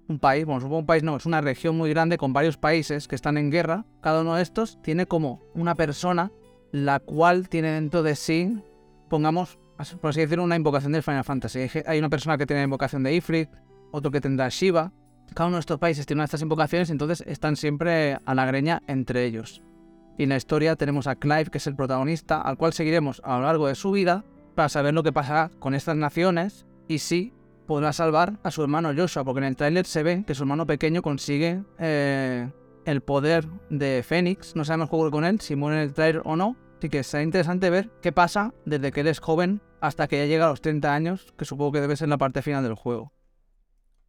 [0.07, 3.09] Un país, bueno, supongo un país no, es una región muy grande con varios países
[3.09, 3.86] que están en guerra.
[4.02, 6.30] Cada uno de estos tiene como una persona
[6.72, 8.61] la cual tiene dentro de sí,
[9.09, 9.59] pongamos,
[10.00, 11.68] por así decirlo, una invocación del Final Fantasy.
[11.86, 13.48] Hay una persona que tiene la invocación de Ifrit,
[13.92, 14.92] otro que tendrá Shiva.
[15.34, 18.44] Cada uno de estos países tiene una de estas invocaciones, entonces están siempre a la
[18.44, 19.62] greña entre ellos.
[20.18, 23.38] Y en la historia tenemos a Clive, que es el protagonista, al cual seguiremos a
[23.38, 24.24] lo largo de su vida
[24.55, 27.32] para saber lo que pasará con estas naciones y si
[27.66, 30.66] podrá salvar a su hermano Joshua, porque en el tráiler se ve que su hermano
[30.66, 32.50] pequeño consigue eh,
[32.84, 34.54] el poder de Fénix.
[34.56, 36.56] No sabemos jugar con él, si muere en el tráiler o no.
[36.78, 40.26] Así que será interesante ver qué pasa desde que él es joven hasta que ya
[40.26, 43.12] llega a los 30 años, que supongo que debe ser la parte final del juego.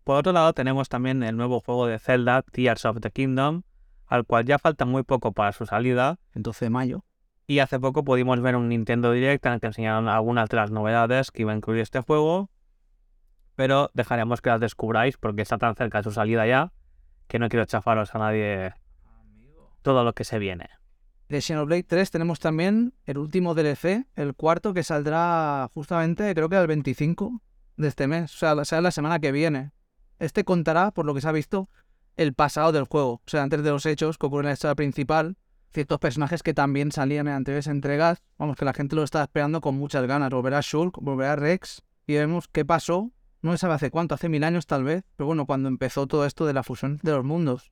[0.03, 3.64] Por otro lado, tenemos también el nuevo juego de Zelda, Tears of the Kingdom,
[4.06, 6.20] al cual ya falta muy poco para su salida.
[6.34, 7.06] El 12 de mayo.
[7.47, 10.72] Y hace poco pudimos ver un Nintendo Direct en el que enseñaron algunas de las
[10.72, 12.49] novedades que iba a incluir este juego.
[13.56, 16.72] Pero dejaremos que las descubráis porque está tan cerca de su salida ya
[17.28, 18.74] que no quiero chafaros a nadie
[19.82, 20.70] todo lo que se viene.
[21.30, 26.56] De Xenoblade 3 tenemos también el último DLC, el cuarto, que saldrá justamente, creo que
[26.56, 27.41] el 25
[27.78, 29.72] de este mes, o sea, será la semana que viene.
[30.20, 31.70] Este contará, por lo que se ha visto,
[32.16, 34.76] el pasado del juego, o sea, antes de los hechos que ocurren en la historia
[34.76, 35.38] principal,
[35.74, 39.62] ciertos personajes que también salían en anteriores entregas, vamos, que la gente lo está esperando
[39.62, 40.30] con muchas ganas.
[40.30, 43.12] Volverá Shulk, volverá Rex, y vemos qué pasó,
[43.52, 46.46] no sabe hace cuánto, hace mil años tal vez, pero bueno, cuando empezó todo esto
[46.46, 47.72] de la fusión de los mundos.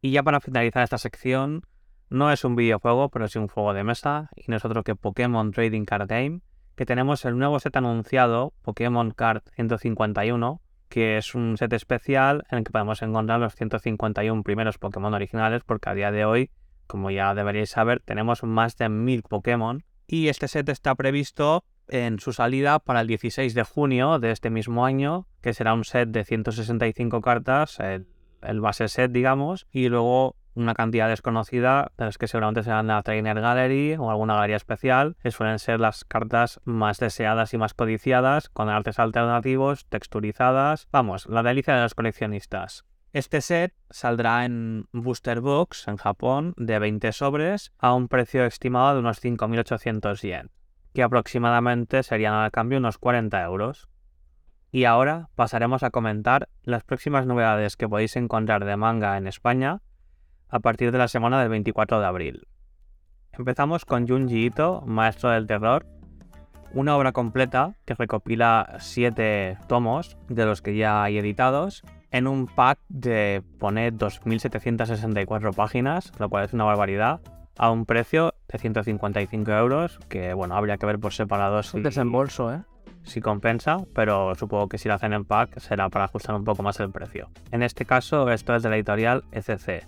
[0.00, 1.62] Y ya para finalizar esta sección,
[2.08, 4.96] no es un videojuego, pero sí un juego de mesa, y no es otro que
[4.96, 6.40] Pokémon Trading Card Game,
[6.74, 12.58] que tenemos el nuevo set anunciado, Pokémon Card 151, que es un set especial en
[12.58, 16.50] el que podemos encontrar los 151 primeros Pokémon originales, porque a día de hoy,
[16.86, 22.18] como ya deberíais saber, tenemos más de 1000 Pokémon, y este set está previsto en
[22.18, 26.08] su salida para el 16 de junio de este mismo año, que será un set
[26.10, 32.28] de 165 cartas, el, base set, digamos, y luego una cantidad desconocida, de las que
[32.28, 36.98] seguramente serán la Trainer Gallery o alguna galería especial, que suelen ser las cartas más
[36.98, 42.84] deseadas y más codiciadas, con artes alternativos, texturizadas, vamos, la delicia de los coleccionistas.
[43.12, 48.94] Este set saldrá en Booster Box en Japón de 20 sobres a un precio estimado
[48.94, 50.50] de unos 5.800 yen,
[50.96, 53.86] que aproximadamente serían al cambio unos 40 euros.
[54.72, 59.82] Y ahora pasaremos a comentar las próximas novedades que podéis encontrar de manga en España
[60.48, 62.48] a partir de la semana del 24 de abril.
[63.32, 65.84] Empezamos con Junji Ito, Maestro del Terror,
[66.72, 72.46] una obra completa que recopila 7 tomos de los que ya hay editados en un
[72.46, 77.20] pack de pone 2.764 páginas, lo cual es una barbaridad,
[77.58, 81.82] a un precio de 155 euros, que bueno, habría que ver por separado si, Un
[81.82, 82.62] desembolso, ¿eh?
[83.06, 86.62] si compensa, pero supongo que si lo hacen en pack será para ajustar un poco
[86.62, 87.30] más el precio.
[87.52, 89.86] En este caso, esto es de la editorial ECC.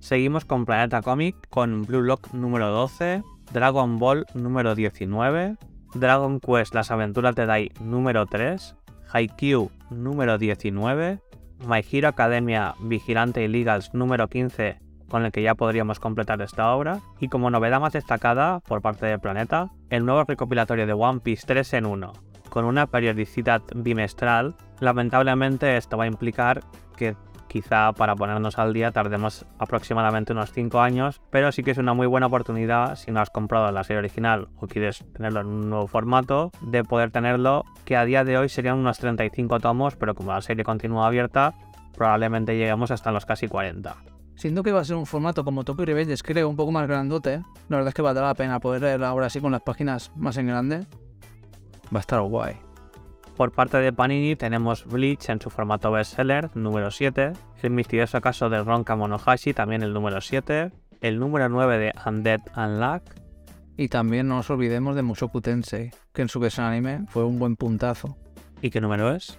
[0.00, 5.56] Seguimos con Planeta Comic, con Blue Lock número 12, Dragon Ball número 19,
[5.94, 8.76] Dragon Quest Las Aventuras de Dai número 3,
[9.12, 11.20] Haikyuu número 19,
[11.66, 14.78] My Hero Academia Vigilante Illegals número 15,
[15.14, 19.06] con el que ya podríamos completar esta obra, y como novedad más destacada por parte
[19.06, 22.12] de Planeta, el nuevo recopilatorio de One Piece 3 en 1,
[22.50, 24.56] con una periodicidad bimestral.
[24.80, 26.62] Lamentablemente esto va a implicar
[26.96, 27.14] que
[27.46, 31.94] quizá para ponernos al día tardemos aproximadamente unos 5 años, pero sí que es una
[31.94, 35.70] muy buena oportunidad si no has comprado la serie original o quieres tenerlo en un
[35.70, 40.16] nuevo formato, de poder tenerlo, que a día de hoy serían unos 35 tomos, pero
[40.16, 41.54] como la serie continúa abierta,
[41.96, 43.94] probablemente lleguemos hasta los casi 40.
[44.36, 47.42] Siento que va a ser un formato como Tokyo Revengers, creo, un poco más grandote.
[47.68, 50.36] La verdad es que valdrá la pena poder leer ahora sí con las páginas más
[50.36, 50.86] en grande.
[51.94, 52.56] Va a estar guay.
[53.36, 57.32] Por parte de Panini tenemos Bleach en su formato bestseller, número 7,
[57.62, 60.70] el misterioso caso de Ronka Monohashi, también el número 7,
[61.00, 63.02] el número 9 de Undead Unluck,
[63.76, 67.40] Y también no nos olvidemos de Mushoku Tensei, que en su versión anime fue un
[67.40, 68.16] buen puntazo.
[68.64, 69.38] ¿y qué número es?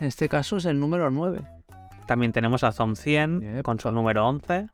[0.00, 1.55] En este caso es el número 9.
[2.06, 3.62] También tenemos a Zom 100 Yep.
[3.62, 4.68] con su número 11,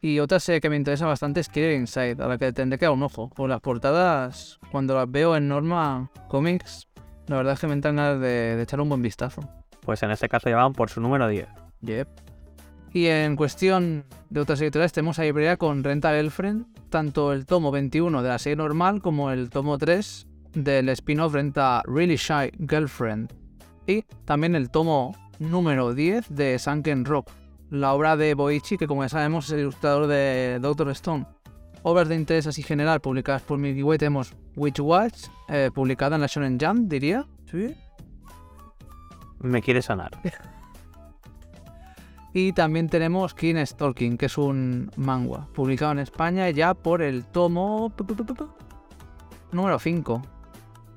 [0.00, 2.86] Y otra serie que me interesa bastante es Killer Inside, a la que tendré que
[2.86, 3.28] dar un ojo.
[3.30, 6.88] Por las portadas, cuando las veo en Norma Comics,
[7.28, 9.42] la verdad es que me entran ganas de, de echar un buen vistazo.
[9.80, 11.46] pues en este caso llevaban por su número 10.
[11.82, 12.08] Yep.
[12.94, 17.70] Y en cuestión de otras editoriales tenemos a Ibrea con Rental Girlfriend, tanto el tomo
[17.70, 23.32] 21 de la serie normal como el tomo 3 del spin-off Renta Really Shy Girlfriend.
[23.86, 25.16] Y también el tomo
[25.50, 27.30] número 10 de Sunken Rock,
[27.70, 31.26] la obra de Boichi, que como ya sabemos es el ilustrador de Doctor Stone.
[31.82, 36.22] Obras de interés así general publicadas por Milky Way tenemos Witch Watch, eh, publicada en
[36.22, 37.26] la Shonen Jump, diría.
[37.50, 37.74] Sí.
[39.40, 40.10] Me quiere sonar.
[42.34, 47.26] Y también tenemos King Stalking, que es un manga publicado en España ya por el
[47.26, 47.92] tomo
[49.52, 50.22] número 5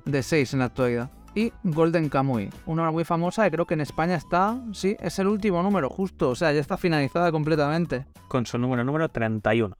[0.06, 1.10] de 6 en la actualidad.
[1.36, 5.18] Y Golden Kamuy, una obra muy famosa que creo que en España está, sí, es
[5.18, 8.06] el último número justo, o sea, ya está finalizada completamente.
[8.28, 9.76] con su número número 31.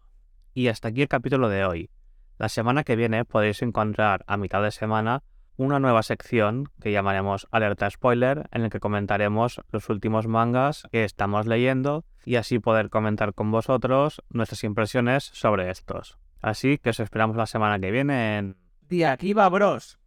[0.52, 1.88] Y hasta aquí el capítulo de hoy.
[2.36, 5.22] La semana que viene podéis encontrar a mitad de semana
[5.56, 11.04] una nueva sección que llamaremos Alerta Spoiler, en el que comentaremos los últimos mangas que
[11.04, 16.18] estamos leyendo y así poder comentar con vosotros nuestras impresiones sobre estos.
[16.42, 18.56] Así que os esperamos la semana que viene en...
[18.90, 19.98] De aquí va, bros.